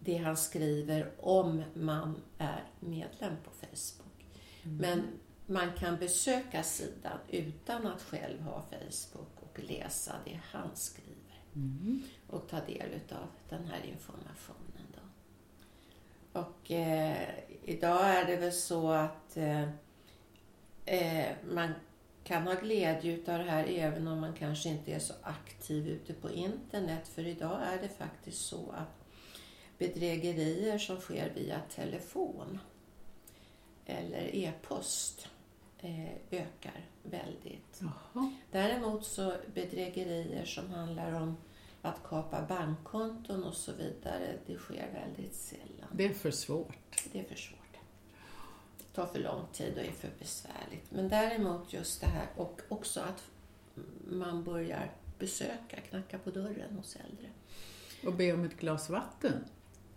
det 0.05 0.17
han 0.17 0.37
skriver 0.37 1.11
om 1.21 1.62
man 1.75 2.23
är 2.38 2.64
medlem 2.81 3.37
på 3.45 3.51
Facebook. 3.51 4.27
Mm. 4.62 4.77
Men 4.77 5.03
man 5.47 5.73
kan 5.73 5.97
besöka 5.97 6.62
sidan 6.62 7.19
utan 7.29 7.87
att 7.87 8.03
själv 8.03 8.40
ha 8.40 8.62
Facebook 8.62 9.40
och 9.40 9.61
läsa 9.62 10.14
det 10.25 10.40
han 10.45 10.69
skriver. 10.75 11.43
Mm. 11.55 12.03
Och 12.27 12.49
ta 12.49 12.61
del 12.61 13.01
av 13.11 13.29
den 13.49 13.67
här 13.67 13.81
informationen. 13.85 14.87
Då. 14.95 16.40
Och 16.40 16.71
eh, 16.71 17.29
idag 17.64 18.01
är 18.01 18.27
det 18.27 18.37
väl 18.37 18.53
så 18.53 18.90
att 18.90 19.37
eh, 19.37 19.69
eh, 20.85 21.37
man 21.51 21.73
kan 22.25 22.43
ha 22.43 22.55
glädje 22.55 23.19
av 23.19 23.38
det 23.38 23.51
här 23.51 23.64
även 23.69 24.09
om 24.09 24.21
man 24.21 24.33
kanske 24.33 24.69
inte 24.69 24.93
är 24.93 24.99
så 24.99 25.14
aktiv 25.23 25.88
ute 25.88 26.12
på 26.12 26.31
internet. 26.31 27.09
För 27.09 27.27
idag 27.27 27.61
är 27.62 27.83
det 27.83 27.88
faktiskt 27.88 28.47
så 28.47 28.71
att 28.71 29.04
bedrägerier 29.87 30.79
som 30.79 31.01
sker 31.01 31.33
via 31.35 31.61
telefon 31.75 32.59
eller 33.87 34.35
e-post 34.37 35.29
eh, 35.79 36.11
ökar 36.31 36.88
väldigt. 37.03 37.81
Jaha. 37.81 38.33
Däremot 38.51 39.07
så 39.07 39.35
bedrägerier 39.55 40.44
som 40.44 40.70
handlar 40.70 41.12
om 41.12 41.37
att 41.83 42.03
kapa 42.05 42.42
bankkonton 42.42 43.44
och 43.44 43.55
så 43.55 43.73
vidare, 43.73 44.38
det 44.47 44.57
sker 44.57 44.88
väldigt 44.92 45.35
sällan. 45.35 45.88
Det 45.92 46.05
är 46.05 46.12
för 46.12 46.31
svårt. 46.31 47.05
Det 47.12 47.20
är 47.20 47.25
för 47.25 47.35
svårt. 47.35 47.59
Det 48.79 48.85
tar 48.94 49.07
för 49.07 49.18
lång 49.18 49.47
tid 49.53 49.79
och 49.79 49.85
är 49.85 49.92
för 49.92 50.11
besvärligt. 50.18 50.90
Men 50.90 51.09
däremot 51.09 51.73
just 51.73 52.01
det 52.01 52.07
här 52.07 52.27
och 52.37 52.61
också 52.68 53.01
att 53.01 53.25
man 54.09 54.44
börjar 54.44 54.92
besöka, 55.18 55.81
knacka 55.90 56.18
på 56.18 56.31
dörren 56.31 56.77
hos 56.77 56.97
äldre. 56.97 57.31
Och 58.07 58.14
be 58.14 58.33
om 58.33 58.44
ett 58.44 58.57
glas 58.61 58.90
vatten. 58.90 59.44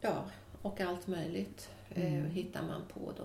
Ja, 0.02 0.24
och 0.62 0.82
allt 0.82 1.08
möjligt 1.08 1.70
eh, 1.90 2.04
hittar 2.04 2.64
man 2.64 2.82
på 2.94 3.14
då. 3.18 3.24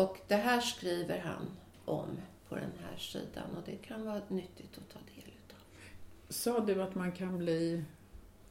Och 0.00 0.18
det 0.28 0.34
här 0.36 0.60
skriver 0.60 1.18
han 1.18 1.46
om 1.84 2.06
på 2.48 2.54
den 2.54 2.70
här 2.82 2.96
sidan 2.98 3.56
och 3.56 3.62
det 3.66 3.76
kan 3.76 4.04
vara 4.06 4.20
nyttigt 4.28 4.78
att 4.78 4.88
ta 4.92 4.98
del 4.98 5.24
utav. 5.44 5.58
Sa 6.28 6.60
du 6.60 6.82
att 6.82 6.94
man 6.94 7.12
kan 7.12 7.38
bli, 7.38 7.84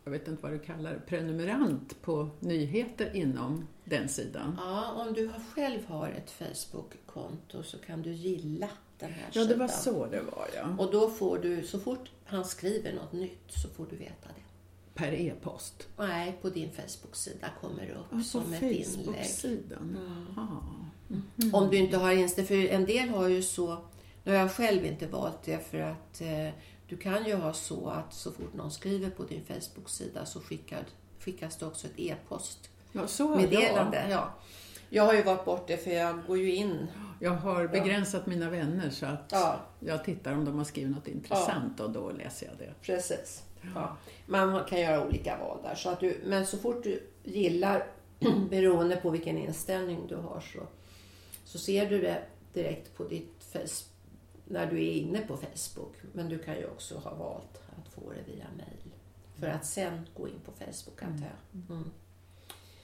jag 0.03 0.11
vet 0.11 0.27
inte 0.27 0.43
vad 0.43 0.51
du 0.51 0.59
kallar 0.59 0.93
det, 0.93 0.99
prenumerant 0.99 2.01
på 2.01 2.29
nyheter 2.39 3.15
inom 3.15 3.67
den 3.83 4.09
sidan? 4.09 4.55
Ja, 4.57 4.91
om 5.07 5.13
du 5.13 5.31
själv 5.55 5.85
har 5.87 6.09
ett 6.09 6.31
Facebook-konto 6.31 7.63
så 7.63 7.77
kan 7.77 8.01
du 8.01 8.11
gilla 8.13 8.69
den 8.99 9.11
här 9.11 9.23
Ja, 9.25 9.31
sidan. 9.33 9.47
det 9.47 9.55
var 9.55 9.67
så 9.67 10.05
det 10.05 10.21
var 10.21 10.47
ja. 10.55 10.75
Och 10.85 10.91
då 10.91 11.09
får 11.09 11.37
du, 11.37 11.63
så 11.63 11.79
fort 11.79 12.11
han 12.25 12.45
skriver 12.45 12.93
något 12.93 13.13
nytt 13.13 13.51
så 13.51 13.69
får 13.69 13.85
du 13.89 13.95
veta 13.95 14.27
det. 14.35 14.38
Per 14.99 15.13
e-post. 15.13 15.87
Nej, 15.97 16.37
på 16.41 16.49
din 16.49 16.71
Facebook-sida 16.71 17.47
kommer 17.61 17.85
det 17.85 17.93
upp 17.93 18.05
Ja, 18.11 18.23
som 18.23 18.53
ett 18.53 18.61
inlägg. 18.61 19.25
Mm. 21.09 21.55
Om 21.55 21.69
du 21.69 21.77
inte 21.77 21.97
har 21.97 22.11
Insta, 22.11 22.43
för 22.43 22.55
en 22.55 22.85
del 22.85 23.09
har 23.09 23.27
ju 23.27 23.43
så, 23.43 23.77
nu 24.23 24.31
har 24.31 24.39
jag 24.39 24.51
själv 24.51 24.85
inte 24.85 25.07
valt 25.07 25.43
det 25.43 25.69
för 25.69 25.79
att 25.79 26.21
eh, 26.21 26.49
du 26.87 26.97
kan 26.97 27.25
ju 27.25 27.35
ha 27.35 27.53
så 27.53 27.87
att 27.89 28.13
så 28.13 28.31
fort 28.31 28.53
någon 28.53 28.71
skriver 28.71 29.09
på 29.09 29.23
din 29.23 29.43
Facebook-sida 29.45 30.25
så 30.25 30.39
skickar, 30.39 30.85
skickas 31.19 31.57
det 31.57 31.65
också 31.65 31.87
ett 31.87 31.99
e-post 31.99 32.69
Ja, 32.91 33.07
så 33.07 33.27
har 33.27 33.41
jag. 33.41 34.09
Ja. 34.09 34.33
Jag 34.89 35.03
har 35.03 35.13
ju 35.13 35.23
varit 35.23 35.45
borta 35.45 35.77
för 35.77 35.91
jag 35.91 36.25
går 36.27 36.37
ju 36.37 36.55
in. 36.55 36.87
Jag 37.19 37.31
har 37.31 37.67
begränsat 37.67 38.25
mina 38.25 38.49
vänner 38.49 38.89
så 38.89 39.05
att 39.05 39.29
Ja, 39.31 39.59
jag 39.79 40.03
tittar 40.03 40.33
om 40.33 40.45
de 40.45 40.57
har 40.57 40.65
skrivit 40.65 40.95
något 40.95 41.07
intressant 41.07 41.79
och 41.79 41.89
då 41.91 42.11
läser 42.11 42.45
jag 42.47 42.57
det. 42.57 42.73
precis. 42.81 43.43
Ja. 43.75 43.97
Man 44.25 44.65
kan 44.65 44.79
göra 44.79 45.05
olika 45.07 45.37
val 45.37 45.57
där. 45.63 45.75
Så 45.75 45.89
att 45.89 45.99
du, 45.99 46.21
men 46.25 46.45
så 46.45 46.57
fort 46.57 46.83
du 46.83 47.03
gillar, 47.23 47.87
beroende 48.49 48.95
på 48.95 49.09
vilken 49.09 49.37
inställning 49.37 50.07
du 50.07 50.15
har, 50.15 50.39
så, 50.53 50.59
så 51.45 51.57
ser 51.57 51.89
du 51.89 52.01
det 52.01 52.21
direkt 52.53 52.97
på 52.97 53.03
ditt 53.03 53.43
face, 53.53 53.85
när 54.45 54.65
du 54.71 54.77
är 54.77 54.91
inne 54.91 55.21
på 55.21 55.37
Facebook. 55.37 55.93
Men 56.13 56.29
du 56.29 56.39
kan 56.39 56.55
ju 56.55 56.65
också 56.65 56.97
ha 56.97 57.15
valt 57.15 57.61
att 57.77 57.93
få 57.93 58.01
det 58.11 58.31
via 58.33 58.45
mail. 58.57 58.93
För 59.39 59.47
att 59.47 59.65
sen 59.65 60.07
gå 60.17 60.27
in 60.27 60.39
på 60.45 60.51
Facebook, 60.51 61.03
antar 61.03 61.25
jag. 61.25 61.75
Mm. 61.77 61.91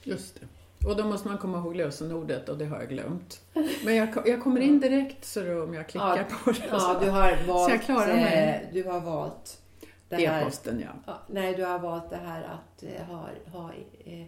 Just 0.02 0.40
det. 0.40 0.46
Och 0.86 0.96
då 0.96 1.04
måste 1.04 1.28
man 1.28 1.38
komma 1.38 1.58
ihåg 1.58 1.76
lösenordet 1.76 2.48
och 2.48 2.58
det 2.58 2.64
har 2.66 2.78
jag 2.80 2.88
glömt. 2.88 3.40
Men 3.84 3.96
jag, 3.96 4.08
jag 4.26 4.42
kommer 4.42 4.60
in 4.60 4.80
direkt 4.80 5.24
så 5.24 5.62
om 5.62 5.74
jag 5.74 5.88
klickar 5.88 6.16
Ja, 6.30 6.36
på 6.44 6.50
det 6.50 6.62
Ja, 6.70 6.78
så 6.80 7.00
du 7.04 7.10
har 7.10 7.36
valt, 7.46 7.70
jag 7.72 7.82
klarar 7.82 8.14
mig. 8.14 8.62
eh, 8.68 8.74
du 8.74 8.84
har 8.90 9.00
valt 9.00 9.62
det 10.08 10.16
här 10.16 10.40
e-posten 10.42 10.80
ja. 10.80 10.88
Ja, 11.06 11.22
nej, 11.28 11.54
du 11.54 11.64
har 11.64 11.78
valt 11.78 12.10
det 12.10 12.16
här 12.16 12.42
att 12.42 12.82
eh, 12.82 13.02
ha, 13.04 13.28
ha, 13.46 13.72
eh, 14.04 14.24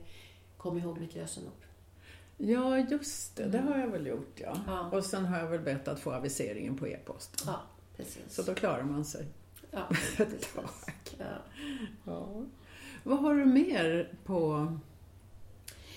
kom 0.56 0.78
ihåg 0.78 0.98
mitt 1.00 1.14
lösenord. 1.14 1.52
Ja, 2.36 2.78
just 2.78 3.36
det. 3.36 3.44
Det 3.46 3.58
har 3.58 3.78
jag 3.78 3.88
väl 3.88 4.06
gjort 4.06 4.32
ja. 4.40 4.56
Ja. 4.66 4.88
Och 4.92 5.04
sen 5.04 5.24
har 5.24 5.38
jag 5.38 5.46
väl 5.46 5.60
bett 5.60 5.88
att 5.88 6.00
få 6.00 6.12
aviseringen 6.12 6.76
på 6.76 6.86
e-post. 6.88 7.42
Ja, 7.46 7.60
precis. 7.96 8.22
Så 8.34 8.42
då 8.42 8.54
klarar 8.54 8.82
man 8.82 9.04
sig. 9.04 9.26
ja, 9.70 9.78
precis. 10.16 10.54
Ja. 11.18 11.24
Ja. 12.04 12.28
Vad 13.02 13.18
har 13.18 13.34
du 13.34 13.44
mer 13.44 14.12
på... 14.24 14.72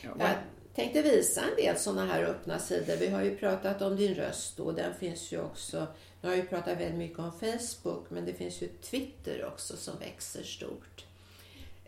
Ja, 0.04 0.10
vad- 0.16 0.30
tänkte 0.76 1.02
visa 1.02 1.42
en 1.42 1.56
del 1.56 1.78
sådana 1.78 2.06
här 2.06 2.24
öppna 2.24 2.60
sidor. 2.60 2.96
Vi 2.96 3.08
har 3.08 3.22
ju 3.24 3.38
pratat 3.38 3.82
om 3.82 3.96
din 3.96 4.16
röst 4.16 4.60
och 4.60 4.74
den 4.74 4.94
finns 4.96 5.32
ju 5.34 5.42
också. 5.42 5.88
Nu 6.22 6.30
har 6.30 6.36
vi 6.36 6.42
pratat 6.42 6.78
väldigt 6.80 6.98
mycket 6.98 7.20
om 7.20 7.32
Facebook, 7.32 8.10
men 8.10 8.26
det 8.26 8.34
finns 8.34 8.62
ju 8.62 8.68
Twitter 8.68 9.46
också 9.46 9.78
som 9.78 10.00
växer 10.00 10.44
stort. 10.44 11.06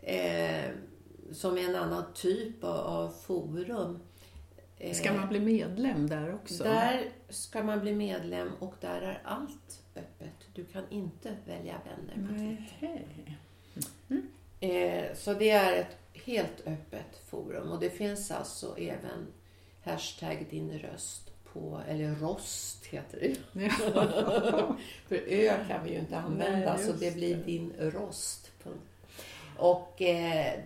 Eh, 0.02 0.70
som 1.32 1.58
är 1.58 1.62
en 1.68 1.74
annan 1.76 2.04
typ 2.14 2.64
av, 2.64 2.76
av 2.76 3.08
forum. 3.26 4.00
Eh, 4.78 4.94
Ska 4.94 5.12
man 5.12 5.28
bli 5.28 5.40
medlem 5.40 6.08
där 6.08 6.34
också? 6.34 6.64
Där 6.64 7.08
ska 7.28 7.62
man 7.62 7.80
bli 7.80 7.94
medlem 7.94 8.50
och 8.58 8.74
där 8.80 9.00
är 9.02 9.20
allt 9.24 9.82
öppet. 9.96 10.48
Du 10.54 10.64
kan 10.64 10.82
inte 10.90 11.36
välja 11.46 11.80
vänner 11.84 12.28
på 12.28 12.34
Twitter. 12.38 13.06
Nej. 14.08 14.22
Eh, 14.60 15.14
så 15.14 15.34
det 15.34 15.50
är 15.50 15.80
ett 15.80 15.96
helt 16.24 16.66
öppet 16.66 17.16
forum 17.26 17.70
och 17.70 17.80
det 17.80 17.90
finns 17.90 18.30
alltså 18.30 18.78
även 18.78 19.26
hashtag 19.82 20.46
din 20.50 20.78
röst 20.78 21.30
på, 21.52 21.80
eller 21.88 22.14
rost 22.14 22.86
heter 22.86 23.20
det. 23.20 23.62
Ja. 23.64 24.76
För 25.08 25.16
ö 25.16 25.64
kan 25.68 25.84
vi 25.84 25.90
ju 25.90 25.98
inte 25.98 26.18
använda 26.18 26.76
Nej, 26.76 26.86
så 26.86 26.92
det 26.92 27.14
blir 27.14 27.36
det. 27.36 27.42
din. 27.42 27.72
Punkt. 28.62 28.82
Och 29.58 30.02
eh, 30.02 30.60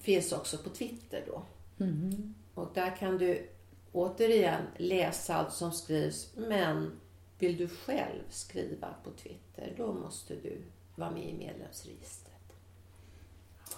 finns 0.00 0.32
också 0.32 0.58
på 0.58 0.70
Twitter 0.70 1.24
då. 1.26 1.42
Mhm. 1.76 2.34
Och 2.54 2.70
där 2.74 2.96
kan 2.96 3.18
du 3.18 3.48
återigen 3.92 4.62
läsa 4.76 5.34
allt 5.34 5.52
som 5.52 5.72
skrivs 5.72 6.32
men 6.36 7.00
vill 7.38 7.56
du 7.56 7.68
själv 7.68 8.22
skriva 8.30 8.94
på 9.04 9.10
Twitter 9.10 9.74
då 9.76 9.92
måste 9.92 10.34
du 10.34 10.62
vara 10.96 11.10
med 11.10 11.28
i 11.28 11.32
medlemsregistret. 11.32 12.23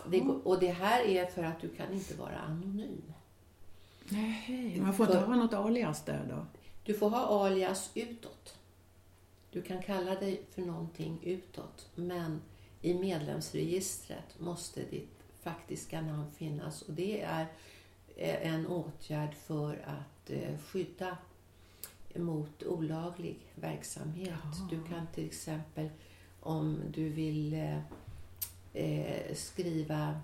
Det 0.07 0.21
går, 0.21 0.47
och 0.47 0.61
det 0.61 0.71
här 0.71 1.05
är 1.05 1.27
för 1.27 1.43
att 1.43 1.61
du 1.61 1.69
kan 1.69 1.93
inte 1.93 2.15
vara 2.15 2.39
anonym. 2.39 3.13
Nej, 4.09 4.81
man 4.81 4.95
får 4.95 5.07
inte 5.07 5.19
ha 5.19 5.37
något 5.37 5.53
alias 5.53 6.05
där 6.05 6.27
då? 6.31 6.47
Du 6.85 6.95
får 6.95 7.11
ha 7.11 7.47
alias 7.47 7.91
utåt. 7.95 8.59
Du 9.51 9.63
kan 9.63 9.83
kalla 9.83 10.15
dig 10.15 10.43
för 10.51 10.63
någonting 10.63 11.19
utåt 11.23 11.89
men 11.95 12.41
i 12.83 12.95
medlemsregistret 12.95 14.41
måste 14.41 14.83
ditt 14.83 15.17
faktiska 15.43 16.01
namn 16.01 16.31
finnas 16.37 16.83
och 16.83 16.93
det 16.93 17.21
är 17.21 17.47
eh, 18.17 18.53
en 18.55 18.67
åtgärd 18.67 19.35
för 19.35 19.73
att 19.73 20.31
eh, 20.31 20.59
skydda 20.59 21.17
mot 22.15 22.63
olaglig 22.63 23.39
verksamhet. 23.55 24.35
Jaha. 24.43 24.69
Du 24.71 24.83
kan 24.83 25.07
till 25.15 25.27
exempel 25.27 25.89
om 26.41 26.81
du 26.95 27.09
vill 27.09 27.55
eh, 28.77 29.35
skriva, 29.35 30.21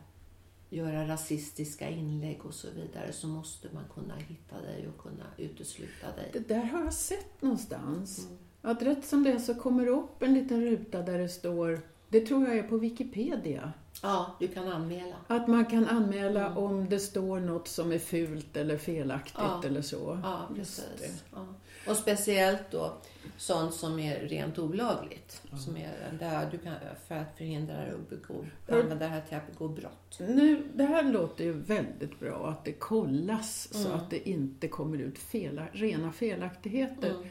göra 0.70 1.08
rasistiska 1.08 1.88
inlägg 1.88 2.46
och 2.46 2.54
så 2.54 2.68
vidare 2.70 3.12
så 3.12 3.26
måste 3.26 3.68
man 3.74 3.84
kunna 3.94 4.14
hitta 4.16 4.60
dig 4.60 4.88
och 4.88 5.02
kunna 5.02 5.24
utesluta 5.36 6.06
dig. 6.16 6.30
Det 6.32 6.48
där 6.48 6.64
har 6.64 6.84
jag 6.84 6.94
sett 6.94 7.42
någonstans. 7.42 8.26
Mm. 8.26 8.38
Att 8.62 8.82
rätt 8.82 9.04
som 9.04 9.22
det 9.22 9.32
är 9.32 9.38
så 9.38 9.54
kommer 9.54 9.84
det 9.84 9.90
upp 9.90 10.22
en 10.22 10.34
liten 10.34 10.60
ruta 10.60 11.02
där 11.02 11.18
det 11.18 11.28
står, 11.28 11.80
det 12.08 12.26
tror 12.26 12.48
jag 12.48 12.58
är 12.58 12.62
på 12.62 12.76
Wikipedia, 12.76 13.72
Ja, 14.04 14.36
du 14.40 14.48
kan 14.48 14.68
anmäla. 14.68 15.14
att 15.26 15.48
man 15.48 15.64
kan 15.64 15.86
anmäla 15.88 16.46
Mm. 16.46 16.58
om 16.58 16.88
det 16.88 16.98
står 17.00 17.40
något 17.40 17.68
som 17.68 17.92
är 17.92 17.98
fult 17.98 18.56
eller 18.56 18.76
felaktigt 18.78 19.34
Ja. 19.38 19.62
eller 19.66 19.82
så. 19.82 20.20
Ja, 20.22 20.48
precis. 20.56 21.22
Ja. 21.34 21.46
Och 21.88 21.96
speciellt 21.96 22.70
då 22.70 22.92
sånt 23.36 23.74
som 23.74 23.98
är 23.98 24.20
rent 24.20 24.58
olagligt. 24.58 25.42
Som 25.64 25.76
är 25.76 25.90
där 26.18 26.48
du 26.50 26.58
kan, 26.58 26.74
för 27.08 27.14
att 27.14 27.36
förhindra 27.36 27.74
att 27.74 28.10
begå, 28.10 28.44
använda 28.68 28.94
det 28.94 29.06
här 29.06 29.20
till 29.20 29.36
att 29.36 29.46
begå 29.52 29.68
brott. 29.68 30.16
Nu, 30.18 30.62
det 30.74 30.84
här 30.84 31.02
låter 31.02 31.44
ju 31.44 31.52
väldigt 31.52 32.20
bra, 32.20 32.48
att 32.48 32.64
det 32.64 32.72
kollas 32.72 33.68
så 33.72 33.88
Mm. 33.88 33.98
att 34.00 34.10
det 34.10 34.28
inte 34.28 34.68
kommer 34.68 34.98
ut 34.98 35.18
fela, 35.18 35.66
rena 35.72 36.12
felaktigheter. 36.12 37.10
Mm. 37.10 37.26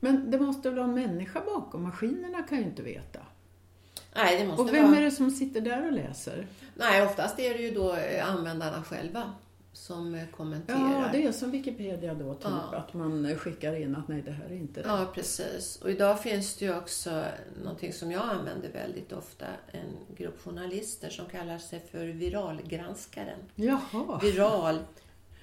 Men 0.00 0.30
det 0.30 0.38
måste 0.38 0.68
väl 0.70 0.78
vara 0.78 0.88
en 0.88 0.94
människa 0.94 1.40
bakom? 1.46 1.82
Maskinerna 1.82 2.42
kan 2.42 2.58
ju 2.58 2.64
inte 2.64 2.82
veta. 2.82 3.20
Nej, 4.14 4.38
det 4.38 4.46
måste 4.46 4.62
Och 4.62 4.74
vem 4.74 4.84
vara... 4.90 4.96
är 5.00 5.04
det 5.04 5.10
som 5.10 5.30
sitter 5.30 5.60
där 5.60 5.86
och 5.86 5.92
läser? 5.92 6.46
Nej, 6.74 7.02
oftast 7.02 7.38
är 7.38 7.54
det 7.54 7.62
ju 7.62 7.70
då 7.74 7.94
eh, 7.96 8.30
användarna 8.30 8.82
själva 8.82 9.32
som 9.72 10.14
eh, 10.14 10.26
kommenterar. 10.36 10.78
Ja, 11.02 11.08
det 11.12 11.24
är 11.26 11.32
som 11.32 11.50
Wikipedia 11.50 12.14
då, 12.14 12.34
typ 12.34 12.44
Ja. 12.44 12.76
att 12.76 12.94
man 12.94 13.36
skickar 13.38 13.74
in 13.82 13.96
att 13.96 14.08
nej, 14.08 14.22
det 14.22 14.30
här 14.30 14.44
är 14.44 14.54
inte 14.54 14.80
rätt. 14.80 14.86
Ja, 14.88 15.06
precis. 15.14 15.76
Och 15.82 15.90
idag 15.90 16.22
finns 16.22 16.56
det 16.56 16.64
ju 16.64 16.76
också 16.78 17.24
någonting 17.62 17.92
som 17.92 18.10
jag 18.12 18.22
använder 18.22 18.68
väldigt 18.72 19.12
ofta. 19.12 19.46
En 19.72 20.16
grupp 20.16 20.40
journalister 20.44 21.10
som 21.10 21.26
kallar 21.26 21.58
sig 21.58 21.80
för 21.90 22.04
viralgranskaren. 22.06 23.38
Jaha. 23.54 24.18
Viral 24.22 24.78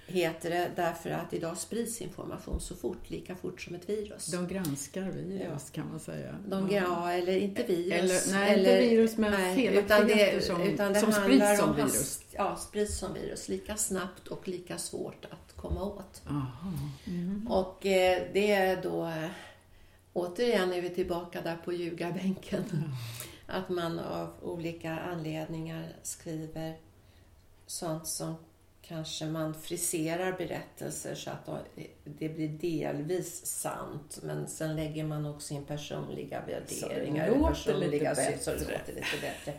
heter 0.10 0.50
det 0.50 0.72
därför 0.76 1.10
att 1.10 1.34
idag 1.34 1.58
sprids 1.58 2.02
information 2.02 2.62
så 2.62 2.76
fort, 2.76 3.10
lika 3.10 3.36
fort 3.36 3.62
som 3.62 3.76
ett 3.76 3.89
virus. 3.89 4.26
De 4.26 4.48
granskar 4.48 5.02
virus 5.02 5.69
kan 5.69 5.89
man 5.89 6.00
säga. 6.00 6.36
De, 6.48 6.69
ja, 6.72 7.12
eller 7.12 7.38
inte 7.38 7.63
virus. 7.63 7.91
Eller- 8.28 8.39
nej, 8.39 8.60
inte 8.60 8.80
virus, 8.80 9.17
men 9.17 9.32
det, 9.32 9.56
felaktigheter 9.56 10.39
som- 10.39 10.62
utan 10.62 10.93
det 10.93 11.00
som 11.00 11.12
sprids 11.12 11.58
som 11.60 11.69
om 11.69 11.76
virus. 11.76 12.22
Ja, 12.32 12.56
sprids 12.56 13.00
som 13.00 13.13
virus. 13.13 13.50
Lika 13.50 13.76
snabbt 13.78 14.28
och 14.28 14.48
lika 14.48 14.78
svårt 14.78 15.26
att 15.26 15.56
komma 15.56 15.84
åt. 15.84 16.22
Aha. 16.28 16.72
Mhm. 17.06 17.48
Och 17.50 17.86
eh, 17.86 18.24
det 18.34 18.52
är 18.52 18.82
då 18.84 19.12
återigen 20.13 20.74
är 20.74 20.82
vi 20.82 20.89
tillbaka 20.89 21.41
där 21.41 21.56
på 21.65 21.74
ljugarbänken. 21.74 22.63
Mm. 22.74 22.89
Att 23.48 23.69
man 23.69 24.00
av 24.00 24.30
olika 24.41 25.00
anledningar 25.00 25.95
skriver 26.04 26.74
sånt 27.67 28.08
som 28.08 28.36
kanske 28.89 29.25
man 29.25 29.54
friserar 29.54 30.32
berättelser 30.32 31.15
så 31.15 31.30
att 31.30 31.49
det 32.04 32.30
blir 32.30 32.47
delvis 32.47 33.45
sant. 33.45 34.19
Men 34.23 34.47
sen 34.47 34.75
lägger 34.75 35.04
man 35.04 35.25
också 35.25 35.54
in 35.54 35.63
personliga 35.63 36.41
värderingar. 36.47 37.28
Låter 37.28 37.47
personliga 37.47 38.13
bättre. 38.13 38.39
Så 38.39 38.52
det 38.52 38.60
låter 38.60 38.93
lite 38.95 39.17
bättre. 39.21 39.54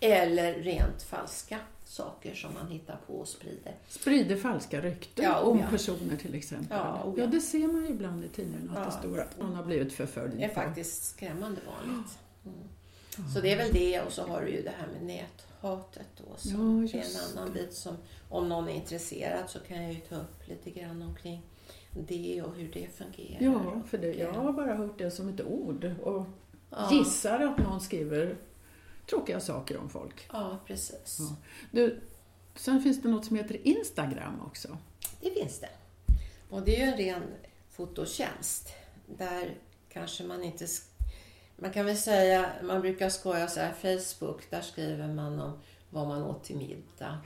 Eller 0.00 0.54
rent 0.54 1.02
falska 1.02 1.58
saker 1.84 2.34
som 2.34 2.54
man 2.54 2.68
hittar 2.68 2.98
på 3.06 3.12
och 3.12 3.28
sprider. 3.28 3.74
Sprider 3.88 4.36
falska 4.36 4.80
rykten 4.80 5.24
ja, 5.24 5.40
om 5.40 5.58
ja. 5.58 5.66
personer 5.70 6.16
till 6.16 6.34
exempel. 6.34 6.78
Ja, 6.78 7.02
ja. 7.04 7.22
ja, 7.22 7.26
det 7.26 7.40
ser 7.40 7.68
man 7.68 7.84
ju 7.84 7.88
ibland 7.88 8.24
i 8.24 8.28
tidningarna 8.28 8.80
att 8.80 8.92
det 8.92 9.08
står 9.08 9.20
att 9.20 9.38
någon 9.38 9.54
har 9.54 9.64
blivit 9.64 9.92
förföljd. 9.92 10.36
Det 10.36 10.44
är 10.44 10.54
faktiskt 10.54 11.04
skrämmande 11.04 11.60
vanligt. 11.66 12.18
Mm. 12.44 12.58
Så 13.34 13.40
det 13.40 13.52
är 13.52 13.56
väl 13.56 13.72
det 13.72 14.00
och 14.00 14.12
så 14.12 14.22
har 14.22 14.42
du 14.42 14.50
ju 14.50 14.62
det 14.62 14.72
här 14.78 14.86
med 14.86 15.02
näthatet 15.02 16.06
då. 16.16 16.36
Som 16.36 16.88
ja, 16.92 16.98
är 16.98 17.04
en 17.04 17.38
annan 17.38 17.52
bit 17.52 17.74
som 17.74 17.96
om 18.28 18.48
någon 18.48 18.68
är 18.68 18.72
intresserad 18.72 19.50
så 19.50 19.58
kan 19.58 19.82
jag 19.82 19.92
ju 19.92 20.00
ta 20.00 20.16
upp 20.16 20.48
lite 20.48 20.70
grann 20.70 21.02
omkring 21.02 21.42
det 21.90 22.42
och 22.42 22.54
hur 22.54 22.72
det 22.72 22.88
fungerar. 22.96 23.42
Ja, 23.42 23.82
för 23.88 23.98
det, 23.98 24.14
jag 24.14 24.32
har 24.32 24.52
bara 24.52 24.74
hört 24.74 24.98
det 24.98 25.10
som 25.10 25.28
ett 25.28 25.40
ord 25.40 25.94
och 26.02 26.26
gissar 26.90 27.40
att 27.40 27.58
någon 27.58 27.80
skriver 27.80 28.36
tråkiga 29.10 29.40
saker 29.40 29.78
om 29.78 29.90
folk. 29.90 30.28
Ja, 30.32 30.58
precis. 30.66 31.16
Ja. 31.18 31.36
Du, 31.70 32.00
sen 32.54 32.82
finns 32.82 33.02
det 33.02 33.08
något 33.08 33.24
som 33.24 33.36
heter 33.36 33.66
Instagram 33.66 34.40
också. 34.46 34.78
Det 35.20 35.30
finns 35.30 35.60
det. 35.60 35.70
Och 36.50 36.62
det 36.62 36.80
är 36.80 36.86
ju 36.86 36.92
en 36.92 36.98
ren 36.98 37.22
fototjänst. 37.70 38.68
Där 39.06 39.54
kanske 39.88 40.24
man 40.24 40.44
inte... 40.44 40.66
Man 41.60 41.70
kan 41.72 41.86
väl 41.86 41.96
säga, 41.96 42.52
man 42.62 42.80
brukar 42.80 43.08
skoja 43.08 43.48
så 43.48 43.60
här, 43.60 43.72
Facebook, 43.72 44.50
där 44.50 44.60
skriver 44.60 45.08
man 45.08 45.40
om 45.40 45.58
vad 45.90 46.08
man 46.08 46.22
åt 46.22 46.44
till 46.44 46.56
middag, 46.56 47.18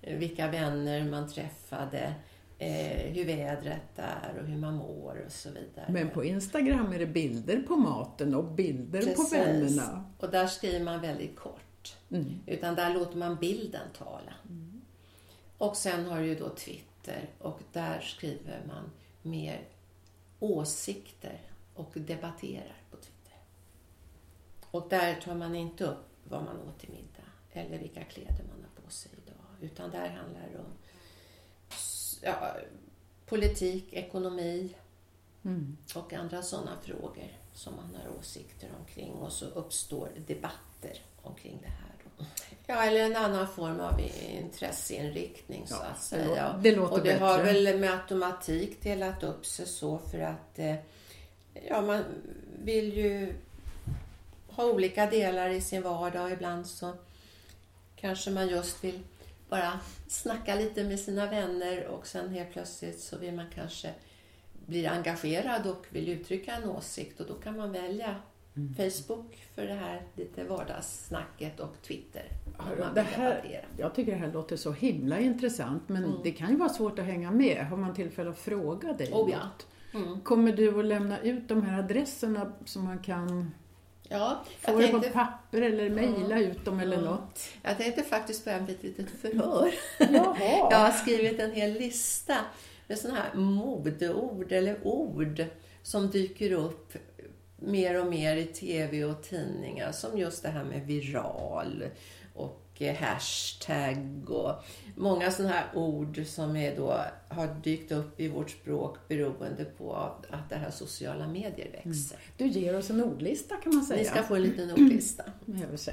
vilka 0.00 0.50
vänner 0.50 1.04
man 1.04 1.28
träffade, 1.28 2.14
eh, 2.58 3.12
hur 3.12 3.24
vädret 3.24 3.96
är 3.96 4.40
och 4.40 4.46
hur 4.46 4.56
man 4.56 4.74
mår 4.74 5.22
och 5.26 5.32
så 5.32 5.48
vidare. 5.48 5.86
Men 5.88 6.10
på 6.10 6.24
Instagram 6.24 6.92
är 6.92 6.98
det 6.98 7.06
bilder 7.06 7.62
på 7.62 7.76
maten 7.76 8.34
och 8.34 8.44
bilder 8.44 9.02
Precis. 9.02 9.30
på 9.30 9.36
vännerna. 9.36 10.04
Och 10.18 10.30
där 10.30 10.46
skriver 10.46 10.84
man 10.84 11.00
väldigt 11.00 11.36
kort. 11.36 11.96
Mm. 12.10 12.40
Utan 12.46 12.74
där 12.74 12.94
låter 12.94 13.16
man 13.16 13.36
bilden 13.36 13.88
tala. 13.98 14.34
Mm. 14.48 14.80
Och 15.58 15.76
sen 15.76 16.06
har 16.06 16.20
du 16.20 16.26
ju 16.26 16.34
då 16.34 16.48
Twitter 16.48 17.28
och 17.38 17.60
där 17.72 18.00
skriver 18.00 18.60
man 18.66 18.90
mer 19.22 19.60
åsikter 20.40 21.40
och 21.74 21.90
debatterar. 21.94 22.76
Och 24.76 24.88
där 24.88 25.14
tar 25.14 25.34
man 25.34 25.54
inte 25.54 25.84
upp 25.84 26.06
vad 26.24 26.44
man 26.44 26.60
åt 26.68 26.78
till 26.78 26.90
middag 26.90 27.28
eller 27.52 27.78
vilka 27.78 28.04
kläder 28.04 28.44
man 28.48 28.64
har 28.64 28.82
på 28.84 28.90
sig 28.90 29.10
idag. 29.24 29.70
Utan 29.70 29.90
där 29.90 30.08
handlar 30.08 30.48
det 30.52 30.58
om 30.58 30.72
ja, 32.22 32.56
politik, 33.26 33.92
ekonomi 33.92 34.74
mm. 35.44 35.76
och 35.94 36.12
andra 36.12 36.42
sådana 36.42 36.76
frågor 36.82 37.28
som 37.54 37.76
man 37.76 37.94
har 37.94 38.18
åsikter 38.18 38.68
omkring 38.80 39.12
och 39.12 39.32
så 39.32 39.46
uppstår 39.46 40.08
debatter 40.26 41.02
omkring 41.22 41.58
det 41.62 41.68
här. 41.68 41.92
Då. 42.04 42.24
Ja, 42.66 42.84
eller 42.84 43.00
en 43.00 43.16
annan 43.16 43.48
form 43.48 43.80
av 43.80 44.00
intresseinriktning 44.30 45.66
så 45.66 45.74
att 45.74 46.02
säga. 46.02 46.60
Det 46.62 46.76
låter 46.76 46.92
och 46.92 46.98
det 46.98 47.04
bättre. 47.04 47.24
har 47.24 47.42
väl 47.42 47.78
med 47.78 47.92
automatik 47.92 48.82
delat 48.82 49.22
upp 49.22 49.46
sig 49.46 49.66
så 49.66 49.98
för 49.98 50.18
att 50.18 50.58
eh, 50.58 50.74
ja, 51.68 51.82
man 51.82 52.04
vill 52.64 52.96
ju 52.96 53.34
ha 54.56 54.64
olika 54.64 55.06
delar 55.06 55.50
i 55.50 55.60
sin 55.60 55.82
vardag. 55.82 56.32
Ibland 56.32 56.66
så 56.66 56.92
kanske 57.96 58.30
man 58.30 58.48
just 58.48 58.84
vill 58.84 59.00
bara 59.48 59.80
snacka 60.08 60.54
lite 60.54 60.84
med 60.84 61.00
sina 61.00 61.26
vänner 61.26 61.86
och 61.86 62.06
sen 62.06 62.28
helt 62.28 62.52
plötsligt 62.52 63.00
så 63.00 63.18
vill 63.18 63.34
man 63.34 63.46
kanske 63.54 63.90
bli 64.66 64.86
engagerad 64.86 65.66
och 65.66 65.86
vill 65.90 66.08
uttrycka 66.08 66.52
en 66.52 66.70
åsikt 66.70 67.20
och 67.20 67.26
då 67.26 67.34
kan 67.34 67.56
man 67.56 67.72
välja 67.72 68.14
mm. 68.56 68.74
Facebook 68.74 69.46
för 69.54 69.62
det 69.62 69.74
här 69.74 70.02
lite 70.14 70.44
vardagssnacket 70.44 71.60
och 71.60 71.82
Twitter. 71.82 72.24
Ja, 72.58 72.86
det 72.94 73.00
här, 73.00 73.64
jag 73.78 73.94
tycker 73.94 74.12
det 74.12 74.18
här 74.18 74.32
låter 74.32 74.56
så 74.56 74.72
himla 74.72 75.18
intressant 75.18 75.88
men 75.88 76.04
mm. 76.04 76.16
det 76.22 76.32
kan 76.32 76.50
ju 76.50 76.56
vara 76.56 76.68
svårt 76.68 76.98
att 76.98 77.04
hänga 77.04 77.30
med. 77.30 77.66
Har 77.66 77.76
man 77.76 77.94
tillfälle 77.94 78.30
att 78.30 78.38
fråga 78.38 78.92
dig 78.92 79.12
oh, 79.12 79.30
ja. 79.30 79.50
mm. 79.98 80.20
Kommer 80.20 80.52
du 80.52 80.78
att 80.78 80.84
lämna 80.84 81.20
ut 81.20 81.48
de 81.48 81.62
här 81.62 81.78
adresserna 81.78 82.52
som 82.64 82.84
man 82.84 82.98
kan 82.98 83.50
Ja, 84.08 84.44
Får 84.60 84.80
tänkte... 84.80 85.08
på 85.08 85.14
papper 85.14 85.62
eller 85.62 85.90
mejla 85.90 86.38
ut 86.38 86.64
dem 86.64 86.80
eller 86.80 86.96
ja. 86.96 87.02
något? 87.02 87.40
Jag 87.62 87.78
tänkte 87.78 88.02
faktiskt 88.02 88.44
börja 88.44 88.60
med 88.60 88.70
ett 88.70 88.82
litet 88.82 89.10
förhör. 89.20 89.74
Jaha. 89.98 90.36
Jag 90.70 90.78
har 90.78 90.90
skrivit 90.90 91.40
en 91.40 91.52
hel 91.52 91.72
lista 91.72 92.36
med 92.86 92.98
sådana 92.98 93.20
här 93.20 93.34
modeord 93.34 94.52
eller 94.52 94.86
ord 94.86 95.44
som 95.82 96.10
dyker 96.10 96.52
upp 96.52 96.92
mer 97.56 98.00
och 98.00 98.06
mer 98.06 98.36
i 98.36 98.44
tv 98.44 99.04
och 99.04 99.22
tidningar. 99.22 99.92
Som 99.92 100.18
just 100.18 100.42
det 100.42 100.48
här 100.48 100.64
med 100.64 100.86
viral 100.86 101.84
och 102.80 102.96
hashtag 102.96 104.30
och 104.30 104.64
många 104.96 105.30
sådana 105.30 105.54
här 105.54 105.66
ord 105.74 106.26
som 106.26 106.56
är 106.56 106.76
då, 106.76 107.00
har 107.28 107.54
dykt 107.62 107.92
upp 107.92 108.20
i 108.20 108.28
vårt 108.28 108.50
språk 108.50 108.98
beroende 109.08 109.64
på 109.64 109.94
att 110.30 110.48
det 110.48 110.56
här 110.56 110.70
sociala 110.70 111.28
medier 111.28 111.70
växer. 111.72 112.16
Mm. 112.16 112.52
Du 112.52 112.60
ger 112.60 112.78
oss 112.78 112.90
en 112.90 113.04
ordlista 113.04 113.56
kan 113.56 113.74
man 113.74 113.84
säga. 113.84 114.02
Ni 114.02 114.04
ska 114.04 114.22
få 114.22 114.34
en 114.34 114.42
liten 114.42 114.70
ordlista. 114.72 115.24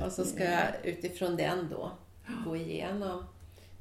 och 0.06 0.12
så 0.12 0.26
ska 0.26 0.44
jag 0.44 0.68
utifrån 0.84 1.36
den 1.36 1.70
då 1.70 1.92
gå 2.46 2.56
igenom 2.56 3.24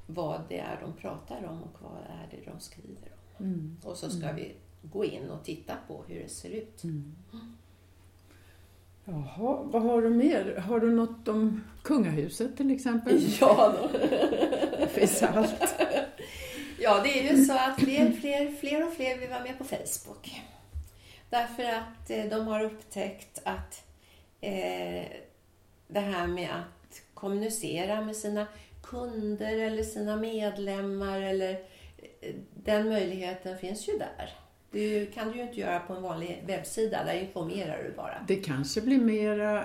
vad 0.06 0.40
det 0.48 0.58
är 0.58 0.78
de 0.80 0.92
pratar 0.92 1.44
om 1.44 1.62
och 1.62 1.82
vad 1.82 1.96
är 1.96 2.28
det 2.30 2.50
de 2.50 2.60
skriver 2.60 3.12
om. 3.36 3.44
Mm. 3.44 3.76
Och 3.84 3.96
så 3.96 4.10
ska 4.10 4.24
mm. 4.24 4.36
vi 4.36 4.54
gå 4.82 5.04
in 5.04 5.30
och 5.30 5.44
titta 5.44 5.74
på 5.88 6.04
hur 6.08 6.22
det 6.22 6.28
ser 6.28 6.50
ut. 6.50 6.84
Mm. 6.84 7.16
Jaha, 9.04 9.62
vad 9.62 9.82
har 9.82 10.02
du 10.02 10.10
mer? 10.10 10.56
Har 10.56 10.80
du 10.80 10.90
något 10.90 11.28
om 11.28 11.64
kungahuset 11.82 12.56
till 12.56 12.70
exempel? 12.70 13.20
Ja, 13.40 13.74
då. 13.80 13.98
det 14.78 14.88
finns 14.88 15.22
allt. 15.22 15.74
Ja, 16.78 17.00
det 17.02 17.18
är 17.18 17.32
ju 17.32 17.44
så 17.44 17.52
att 17.52 17.80
fler, 17.80 18.12
fler, 18.12 18.52
fler 18.60 18.86
och 18.86 18.92
fler 18.92 19.18
vill 19.18 19.28
vara 19.28 19.42
med 19.42 19.58
på 19.58 19.64
Facebook. 19.64 20.42
Därför 21.30 21.64
att 21.64 22.10
eh, 22.10 22.24
de 22.24 22.46
har 22.46 22.64
upptäckt 22.64 23.40
att 23.44 23.84
eh, 24.40 25.04
det 25.88 26.00
här 26.00 26.26
med 26.26 26.50
att 26.50 27.02
kommunicera 27.14 28.00
med 28.00 28.16
sina 28.16 28.46
kunder 28.82 29.58
eller 29.58 29.82
sina 29.82 30.16
medlemmar 30.16 31.20
eller 31.20 31.50
eh, 32.20 32.34
den 32.54 32.88
möjligheten 32.88 33.58
finns 33.58 33.88
ju 33.88 33.98
där. 33.98 34.41
Det 34.72 35.06
kan 35.06 35.28
du 35.28 35.36
ju 35.36 35.42
inte 35.42 35.60
göra 35.60 35.80
på 35.80 35.94
en 35.94 36.02
vanlig 36.02 36.44
webbsida, 36.46 37.04
där 37.04 37.14
informerar 37.14 37.82
du 37.82 37.96
bara. 37.96 38.24
Det 38.28 38.36
kanske 38.36 38.80
blir 38.80 39.00
mera 39.00 39.64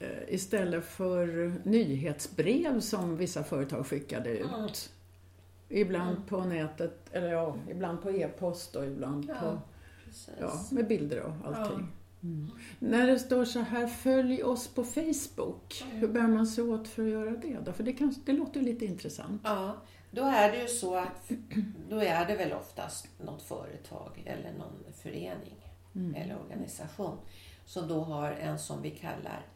eh, 0.00 0.08
istället 0.28 0.84
för 0.84 1.52
nyhetsbrev 1.62 2.80
som 2.80 3.16
vissa 3.16 3.44
företag 3.44 3.86
skickade 3.86 4.30
ut. 4.30 4.46
Mm. 4.54 4.68
Ibland 5.68 6.16
mm. 6.16 6.22
på 6.28 6.44
nätet, 6.44 6.98
eller 7.12 7.32
ja, 7.32 7.56
ibland 7.70 8.02
på 8.02 8.10
e-post 8.10 8.76
och 8.76 8.86
ibland 8.86 9.24
ja, 9.28 9.34
på, 9.40 9.58
ja, 10.40 10.60
med 10.70 10.86
bilder 10.86 11.20
och 11.20 11.32
allting. 11.44 11.78
Ja. 11.80 11.96
Mm. 12.22 12.50
När 12.78 13.06
det 13.06 13.18
står 13.18 13.44
så 13.44 13.60
här, 13.60 13.86
följ 13.86 14.42
oss 14.42 14.68
på 14.68 14.84
Facebook, 14.84 15.84
mm. 15.84 15.96
hur 15.96 16.08
bär 16.08 16.28
man 16.28 16.46
sig 16.46 16.64
åt 16.64 16.88
för 16.88 17.02
att 17.02 17.10
göra 17.10 17.30
det 17.30 17.58
då? 17.64 17.72
För 17.72 17.82
det, 17.82 17.92
kan, 17.92 18.14
det 18.24 18.32
låter 18.32 18.60
ju 18.60 18.66
lite 18.66 18.84
intressant. 18.84 19.42
Ja, 19.44 19.76
då 20.16 20.22
är 20.22 20.52
det 20.52 20.58
ju 20.58 20.68
så 20.68 20.94
att 20.94 21.30
då 21.88 21.98
är 22.02 22.26
det 22.26 22.36
väl 22.36 22.52
oftast 22.52 23.08
något 23.18 23.42
företag 23.42 24.22
eller 24.26 24.52
någon 24.52 24.92
förening 24.94 25.56
mm. 25.94 26.14
eller 26.14 26.38
organisation 26.40 27.18
som 27.64 27.88
då 27.88 28.00
har 28.00 28.30
en 28.30 28.58
som 28.58 28.82
vi 28.82 28.90
kallar 28.90 29.46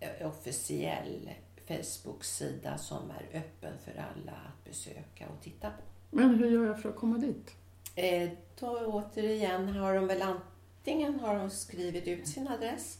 eh, 0.00 0.28
officiell 0.28 1.30
Facebook-sida 1.68 2.78
som 2.78 3.10
är 3.10 3.38
öppen 3.38 3.72
för 3.84 3.92
alla 3.92 4.32
att 4.32 4.64
besöka 4.64 5.26
och 5.28 5.42
titta 5.42 5.70
på. 5.70 5.82
Men 6.10 6.34
hur 6.34 6.50
gör 6.50 6.66
jag 6.66 6.82
för 6.82 6.88
att 6.88 6.96
komma 6.96 7.18
dit? 7.18 7.54
Eh, 7.94 8.30
då 8.60 8.78
återigen 8.86 9.68
har 9.68 9.94
de 9.94 10.06
väl 10.06 10.22
antingen 10.22 11.20
har 11.20 11.38
de 11.38 11.50
skrivit 11.50 12.06
ut 12.06 12.28
sin 12.28 12.48
adress 12.48 12.98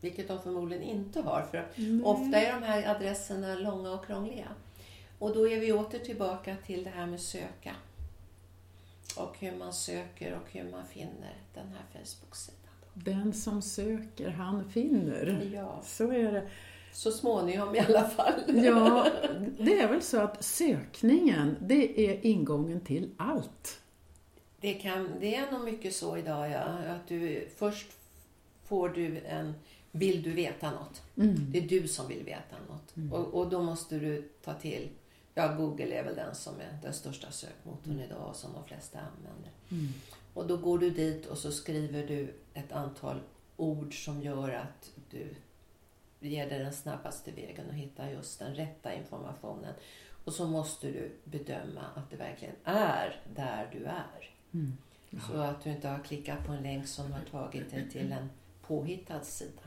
vilket 0.00 0.28
de 0.28 0.42
förmodligen 0.42 0.84
inte 0.84 1.20
har 1.20 1.42
för 1.50 1.68
Nej. 1.76 2.04
ofta 2.04 2.38
är 2.38 2.52
de 2.52 2.62
här 2.62 2.94
adresserna 2.96 3.54
långa 3.54 3.90
och 3.92 4.06
krångliga. 4.06 4.48
Och 5.18 5.34
då 5.34 5.48
är 5.48 5.60
vi 5.60 5.72
åter 5.72 5.98
tillbaka 5.98 6.56
till 6.66 6.84
det 6.84 6.90
här 6.90 7.06
med 7.06 7.20
söka. 7.20 7.74
Och 9.16 9.36
hur 9.38 9.56
man 9.56 9.72
söker 9.72 10.34
och 10.34 10.52
hur 10.52 10.70
man 10.70 10.86
finner 10.86 11.34
den 11.54 11.66
här 11.66 11.84
Facebook-sidan. 11.92 12.60
Den 12.94 13.32
som 13.32 13.62
söker, 13.62 14.28
han 14.28 14.70
finner. 14.70 15.50
Ja. 15.54 15.82
Så 15.84 16.12
är 16.12 16.32
det. 16.32 16.48
Så 16.92 17.12
småningom 17.12 17.74
i 17.74 17.80
alla 17.80 18.08
fall. 18.08 18.64
Ja, 18.64 19.10
det 19.58 19.80
är 19.80 19.88
väl 19.88 20.02
så 20.02 20.20
att 20.20 20.44
sökningen, 20.44 21.56
det 21.60 22.10
är 22.10 22.26
ingången 22.26 22.80
till 22.80 23.10
allt. 23.16 23.80
Det, 24.60 24.74
kan, 24.74 25.10
det 25.20 25.34
är 25.34 25.52
nog 25.52 25.64
mycket 25.64 25.94
så 25.94 26.16
idag, 26.16 26.50
ja. 26.50 26.60
Att 26.64 27.08
du 27.08 27.48
först 27.56 27.86
får 28.64 28.88
du 28.88 29.20
en 29.20 29.54
vill 29.98 30.22
du 30.22 30.32
veta 30.32 30.70
något? 30.70 31.02
Mm. 31.16 31.34
Det 31.52 31.58
är 31.58 31.68
du 31.68 31.88
som 31.88 32.08
vill 32.08 32.24
veta 32.24 32.56
något. 32.68 32.96
Mm. 32.96 33.12
Och, 33.12 33.34
och, 33.34 33.48
då 33.48 33.62
måste 33.62 33.98
du 33.98 34.28
ta 34.44 34.54
till, 34.54 34.88
ja 35.38 35.54
Google 35.54 35.94
är 35.94 36.04
väl 36.04 36.14
den 36.16 36.34
som 36.34 36.60
är 36.60 36.78
den 36.82 36.92
största 36.92 37.30
sökmotorn 37.30 37.92
mm. 37.92 38.04
idag 38.04 38.28
och 38.28 38.36
som 38.36 38.52
de 38.52 38.64
flesta 38.64 38.98
använder. 38.98 39.50
Mm. 39.70 39.92
Och 40.34 40.46
då 40.46 40.56
går 40.56 40.78
du 40.78 40.90
dit 40.90 41.26
och 41.26 41.38
så 41.38 41.52
skriver 41.52 42.06
du 42.06 42.34
ett 42.54 42.72
antal 42.72 43.20
ord 43.56 44.04
som 44.04 44.22
gör 44.22 44.50
att 44.50 44.92
du 45.10 45.34
ger 46.20 46.48
dig 46.48 46.58
den 46.58 46.72
snabbaste 46.72 47.30
vägen 47.30 47.70
att 47.70 47.74
hitta 47.74 48.10
just 48.10 48.38
den 48.38 48.54
rätta 48.54 48.94
informationen. 48.94 49.74
Och 50.24 50.32
så 50.32 50.46
måste 50.46 50.86
du 50.86 51.12
bedöma 51.24 51.84
att 51.94 52.10
det 52.10 52.16
verkligen 52.16 52.56
är 52.64 53.22
där 53.34 53.68
du 53.72 53.84
är. 53.84 54.30
Mm. 54.52 54.76
Så 55.26 55.36
att 55.36 55.64
du 55.64 55.70
inte 55.70 55.88
har 55.88 55.98
klickat 55.98 56.46
på 56.46 56.52
en 56.52 56.62
länk 56.62 56.88
som 56.88 57.12
har 57.12 57.20
tagit 57.20 57.70
dig 57.70 57.90
till 57.90 58.12
en 58.12 58.30
påhittad 58.62 59.24
sida. 59.24 59.62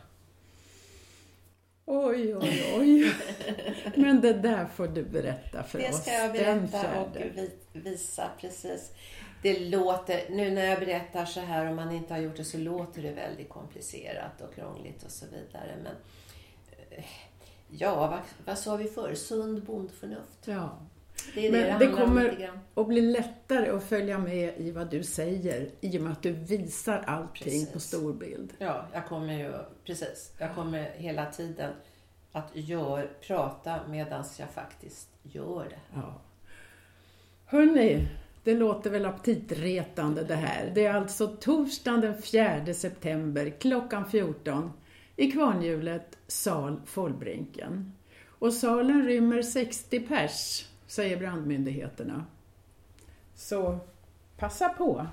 Oj, 1.91 2.35
oj, 2.35 2.73
oj. 2.77 3.13
Men 3.95 4.21
det 4.21 4.33
där 4.33 4.65
får 4.65 4.87
du 4.87 5.03
berätta 5.03 5.63
för 5.63 5.79
oss. 5.79 5.85
Det 5.85 5.93
ska 5.93 6.11
jag 6.11 6.31
berätta 6.31 7.01
och 7.01 7.17
visa 7.73 8.29
precis. 8.39 8.91
Det 9.41 9.59
låter, 9.59 10.29
nu 10.29 10.51
när 10.51 10.65
jag 10.65 10.79
berättar 10.79 11.25
så 11.25 11.39
här 11.39 11.65
om 11.65 11.75
man 11.75 11.91
inte 11.91 12.13
har 12.13 12.21
gjort 12.21 12.35
det 12.35 12.43
så 12.43 12.57
låter 12.57 13.01
det 13.01 13.11
väldigt 13.11 13.49
komplicerat 13.49 14.41
och 14.41 14.55
krångligt 14.55 15.03
och 15.03 15.11
så 15.11 15.25
vidare. 15.25 15.77
Men 15.83 15.93
eh, 16.89 17.05
ja, 17.69 18.07
vad, 18.07 18.19
vad 18.45 18.57
sa 18.57 18.75
vi 18.75 18.85
förr? 18.85 19.13
Sund 19.15 19.63
bondförnuft. 19.63 20.39
Ja. 20.45 20.79
Det 21.33 21.47
är 21.47 21.51
Men 21.51 21.79
det, 21.79 21.85
det, 21.85 21.91
kommer 21.91 22.51
att 22.75 22.87
bli 22.87 23.01
lättare 23.01 23.69
att 23.69 23.83
följa 23.83 24.17
med 24.17 24.53
i 24.57 24.71
vad 24.71 24.89
du 24.89 25.03
säger 25.03 25.69
i 25.81 25.97
och 25.97 26.01
med 26.01 26.11
att 26.11 26.21
du 26.21 26.31
visar 26.31 27.03
allting 27.07 27.43
precis. 27.43 27.73
på 27.73 27.79
storbild. 27.79 28.53
Ja, 28.57 28.85
jag 28.93 29.07
kommer 29.07 29.33
ju, 29.33 29.53
precis. 29.85 30.33
Jag 30.37 30.55
kommer 30.55 30.91
hela 30.95 31.25
tiden 31.25 31.73
att 32.31 32.49
gör, 32.53 33.09
prata 33.27 33.79
medan 33.89 34.23
jag 34.37 34.49
faktiskt 34.49 35.07
gör 35.23 35.65
det. 35.69 35.99
Ja. 35.99 36.21
Hörrni, 37.45 38.07
det 38.43 38.53
låter 38.53 38.89
väl 38.89 39.05
aptitretande 39.05 40.23
det 40.23 40.35
här. 40.35 40.71
Det 40.75 40.85
är 40.85 40.93
alltså 40.93 41.27
torsdagen 41.27 42.01
den 42.01 42.21
4 42.21 42.73
september 42.73 43.49
klockan 43.59 44.09
14 44.09 44.71
i 45.15 45.31
Kvarnhjulet, 45.31 46.17
sal 46.27 46.81
Follbrinken. 46.85 47.93
Och 48.27 48.53
salen 48.53 49.05
rymmer 49.05 49.41
60 49.41 49.99
pers 49.99 50.68
säger 50.89 51.17
brandmyndigheterna. 51.17 52.25
Så 53.35 53.79
passa 54.37 54.69
på! 54.69 55.07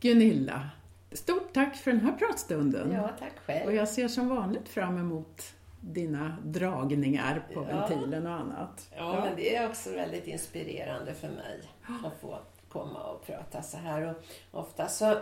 Gunilla, 0.00 0.70
stort 1.12 1.52
tack 1.52 1.76
för 1.76 1.90
den 1.90 2.00
här 2.00 2.12
pratstunden. 2.12 2.92
Ja, 2.92 3.10
tack 3.18 3.38
själv. 3.46 3.66
Och 3.66 3.74
jag 3.74 3.88
ser 3.88 4.08
som 4.08 4.28
vanligt 4.28 4.68
fram 4.68 4.98
emot 4.98 5.42
dina 5.80 6.36
dragningar 6.44 7.46
på 7.54 7.66
ja. 7.70 7.86
ventilen 7.86 8.26
och 8.26 8.32
annat. 8.32 8.88
Ja, 8.90 8.96
ja, 8.96 9.24
men 9.24 9.36
det 9.36 9.56
är 9.56 9.68
också 9.68 9.90
väldigt 9.90 10.26
inspirerande 10.26 11.14
för 11.14 11.28
mig 11.28 11.60
att 12.04 12.20
få 12.20 12.38
komma 12.68 13.02
och 13.02 13.26
prata 13.26 13.62
så 13.62 13.76
här. 13.76 14.14
Och 14.50 14.60
ofta 14.60 14.88
så, 14.88 15.18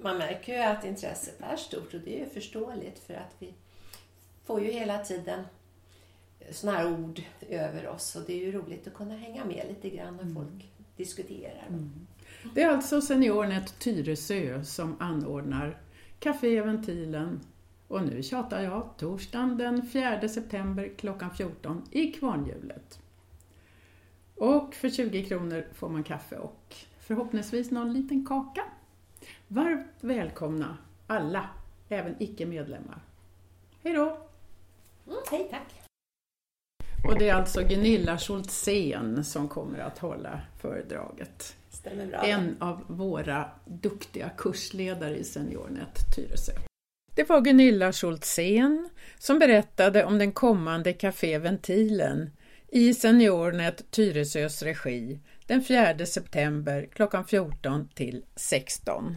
man 0.00 0.18
märker 0.18 0.52
ju 0.52 0.62
att 0.62 0.84
intresset 0.84 1.40
är 1.40 1.56
stort 1.56 1.94
och 1.94 2.00
det 2.00 2.16
är 2.16 2.24
ju 2.24 2.30
förståeligt 2.30 2.98
för 2.98 3.14
att 3.14 3.34
vi 3.38 3.54
får 4.44 4.60
ju 4.60 4.70
hela 4.70 4.98
tiden 4.98 5.44
sådana 6.50 6.78
här 6.78 6.92
ord 6.92 7.22
över 7.48 7.88
oss. 7.88 8.16
Och 8.16 8.22
det 8.26 8.32
är 8.32 8.46
ju 8.46 8.52
roligt 8.52 8.86
att 8.86 8.94
kunna 8.94 9.16
hänga 9.16 9.44
med 9.44 9.66
lite 9.68 9.96
grann 9.96 10.16
när 10.16 10.22
mm. 10.22 10.34
folk 10.34 10.72
diskuterar. 10.96 11.66
Mm. 11.68 12.06
Det 12.54 12.62
är 12.62 12.68
alltså 12.68 13.00
Seniornet 13.00 13.78
Tyresö 13.78 14.64
som 14.64 14.96
anordnar 15.00 15.78
Café 16.18 16.60
Ventilen 16.60 17.40
och 17.88 18.02
nu 18.02 18.22
tjatar 18.22 18.62
jag, 18.62 18.90
torsdagen 18.96 19.58
den 19.58 19.86
4 19.86 20.28
september 20.28 20.92
klockan 20.96 21.30
14 21.30 21.82
i 21.90 22.12
Kvarnhjulet. 22.12 23.00
Och 24.34 24.74
för 24.74 24.90
20 24.90 25.24
kronor 25.24 25.66
får 25.74 25.88
man 25.88 26.04
kaffe 26.04 26.36
och 26.36 26.74
förhoppningsvis 27.00 27.70
någon 27.70 27.92
liten 27.92 28.26
kaka. 28.26 28.64
Varmt 29.48 29.86
välkomna 30.00 30.78
alla, 31.06 31.48
även 31.88 32.16
icke-medlemmar. 32.18 33.00
Hej 33.82 33.92
då! 33.92 34.06
Mm, 35.06 35.18
hej, 35.30 35.48
tack! 35.50 35.79
Och 37.04 37.18
det 37.18 37.28
är 37.28 37.34
alltså 37.34 37.62
Gunilla 37.62 38.18
Schultzén 38.18 39.24
som 39.24 39.48
kommer 39.48 39.78
att 39.78 39.98
hålla 39.98 40.40
föredraget. 40.60 41.56
Stämmer 41.70 42.06
bra. 42.06 42.22
En 42.22 42.56
av 42.60 42.84
våra 42.88 43.50
duktiga 43.64 44.30
kursledare 44.38 45.16
i 45.16 45.24
Seniornet 45.24 46.14
Tyresö. 46.16 46.52
Det 47.14 47.28
var 47.28 47.40
Gunilla 47.40 47.92
Schultzén 47.92 48.88
som 49.18 49.38
berättade 49.38 50.04
om 50.04 50.18
den 50.18 50.32
kommande 50.32 50.92
Café 50.92 51.38
Ventilen 51.38 52.30
i 52.68 52.94
Seniornet 52.94 53.90
Tyresös 53.90 54.62
regi 54.62 55.20
den 55.46 55.62
4 55.62 56.06
september 56.06 56.88
klockan 56.92 57.24
14 57.24 57.88
till 57.94 58.24
16. 58.36 59.16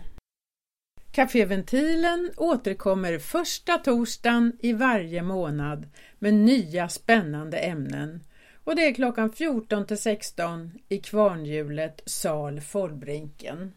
Caféventilen 1.13 2.31
återkommer 2.37 3.19
första 3.19 3.77
torsdagen 3.77 4.57
i 4.59 4.73
varje 4.73 5.21
månad 5.21 5.87
med 6.23 6.33
nya 6.33 6.89
spännande 6.89 7.57
ämnen 7.57 8.23
och 8.63 8.75
det 8.75 8.87
är 8.87 8.93
klockan 8.93 9.31
14 9.31 9.85
till 9.85 9.97
16 9.97 10.71
i 10.89 10.97
Kvarnhjulet 10.97 12.01
sal 12.05 12.61
Follbrinken. 12.61 13.73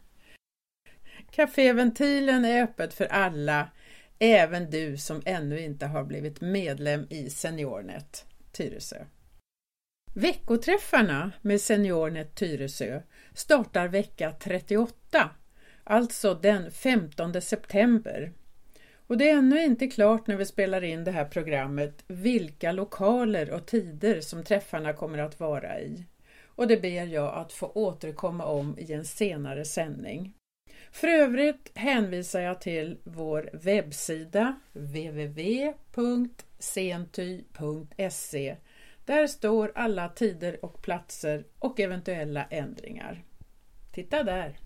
Caféventilen 1.31 2.45
är 2.45 2.63
öppet 2.63 2.95
för 2.95 3.07
alla, 3.07 3.71
även 4.19 4.71
du 4.71 4.97
som 4.97 5.23
ännu 5.25 5.61
inte 5.61 5.87
har 5.87 6.05
blivit 6.05 6.41
medlem 6.41 7.07
i 7.11 7.31
Seniornet 7.31 8.27
Tyresö. 8.53 9.05
Veckoträffarna 10.15 11.33
med 11.43 11.61
Seniornet 11.61 12.35
Tyresö 12.35 13.03
startar 13.35 13.89
vecka 13.89 14.33
38 14.41 15.31
alltså 15.85 16.35
den 16.35 16.71
15 16.71 17.43
september. 17.43 18.33
Och 19.07 19.19
det 19.19 19.31
är 19.31 19.37
ännu 19.39 19.65
inte 19.65 19.87
klart 19.87 20.27
när 20.27 20.37
vi 20.37 20.47
spelar 20.47 20.85
in 20.85 21.05
det 21.05 21.11
här 21.11 21.25
programmet 21.25 22.05
vilka 22.07 22.73
lokaler 22.73 23.51
och 23.51 23.67
tider 23.67 24.21
som 24.21 24.45
träffarna 24.45 24.93
kommer 24.93 25.19
att 25.19 25.41
vara 25.41 25.81
i. 25.81 26.05
Och 26.45 26.69
det 26.69 26.77
ber 26.77 27.07
jag 27.07 27.35
att 27.35 27.53
få 27.53 27.67
återkomma 27.75 28.45
om 28.45 28.79
i 28.79 28.93
en 28.93 29.05
senare 29.05 29.65
sändning. 29.65 30.33
För 30.91 31.09
övrigt 31.09 31.71
hänvisar 31.75 32.41
jag 32.41 32.61
till 32.61 32.99
vår 33.05 33.51
webbsida 33.53 34.61
www.senty.se 34.73 35.67
Där 39.05 39.27
står 39.27 39.73
alla 39.75 40.09
tider 40.09 40.65
och 40.65 40.83
platser 40.83 41.45
och 41.59 41.81
eventuella 41.81 42.45
ändringar. 42.45 43.25
Titta 43.93 44.23
där! 44.23 44.59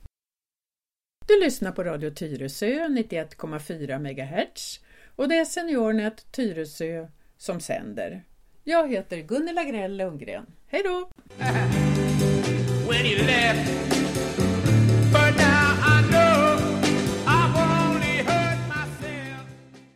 Du 1.30 1.40
lyssnar 1.40 1.72
på 1.72 1.84
Radio 1.84 2.10
Tyresö 2.10 2.66
91,4 2.66 3.98
MHz 3.98 4.80
och 5.16 5.28
det 5.28 5.38
är 5.38 5.44
Seniornet 5.44 6.32
Tyresö 6.32 7.06
som 7.38 7.60
sänder. 7.60 8.24
Jag 8.64 8.90
heter 8.90 9.16
Gunilla 9.16 9.64
Grell 9.64 9.96
Lundgren. 9.96 10.46
Hej 10.66 10.82
då! 10.84 11.10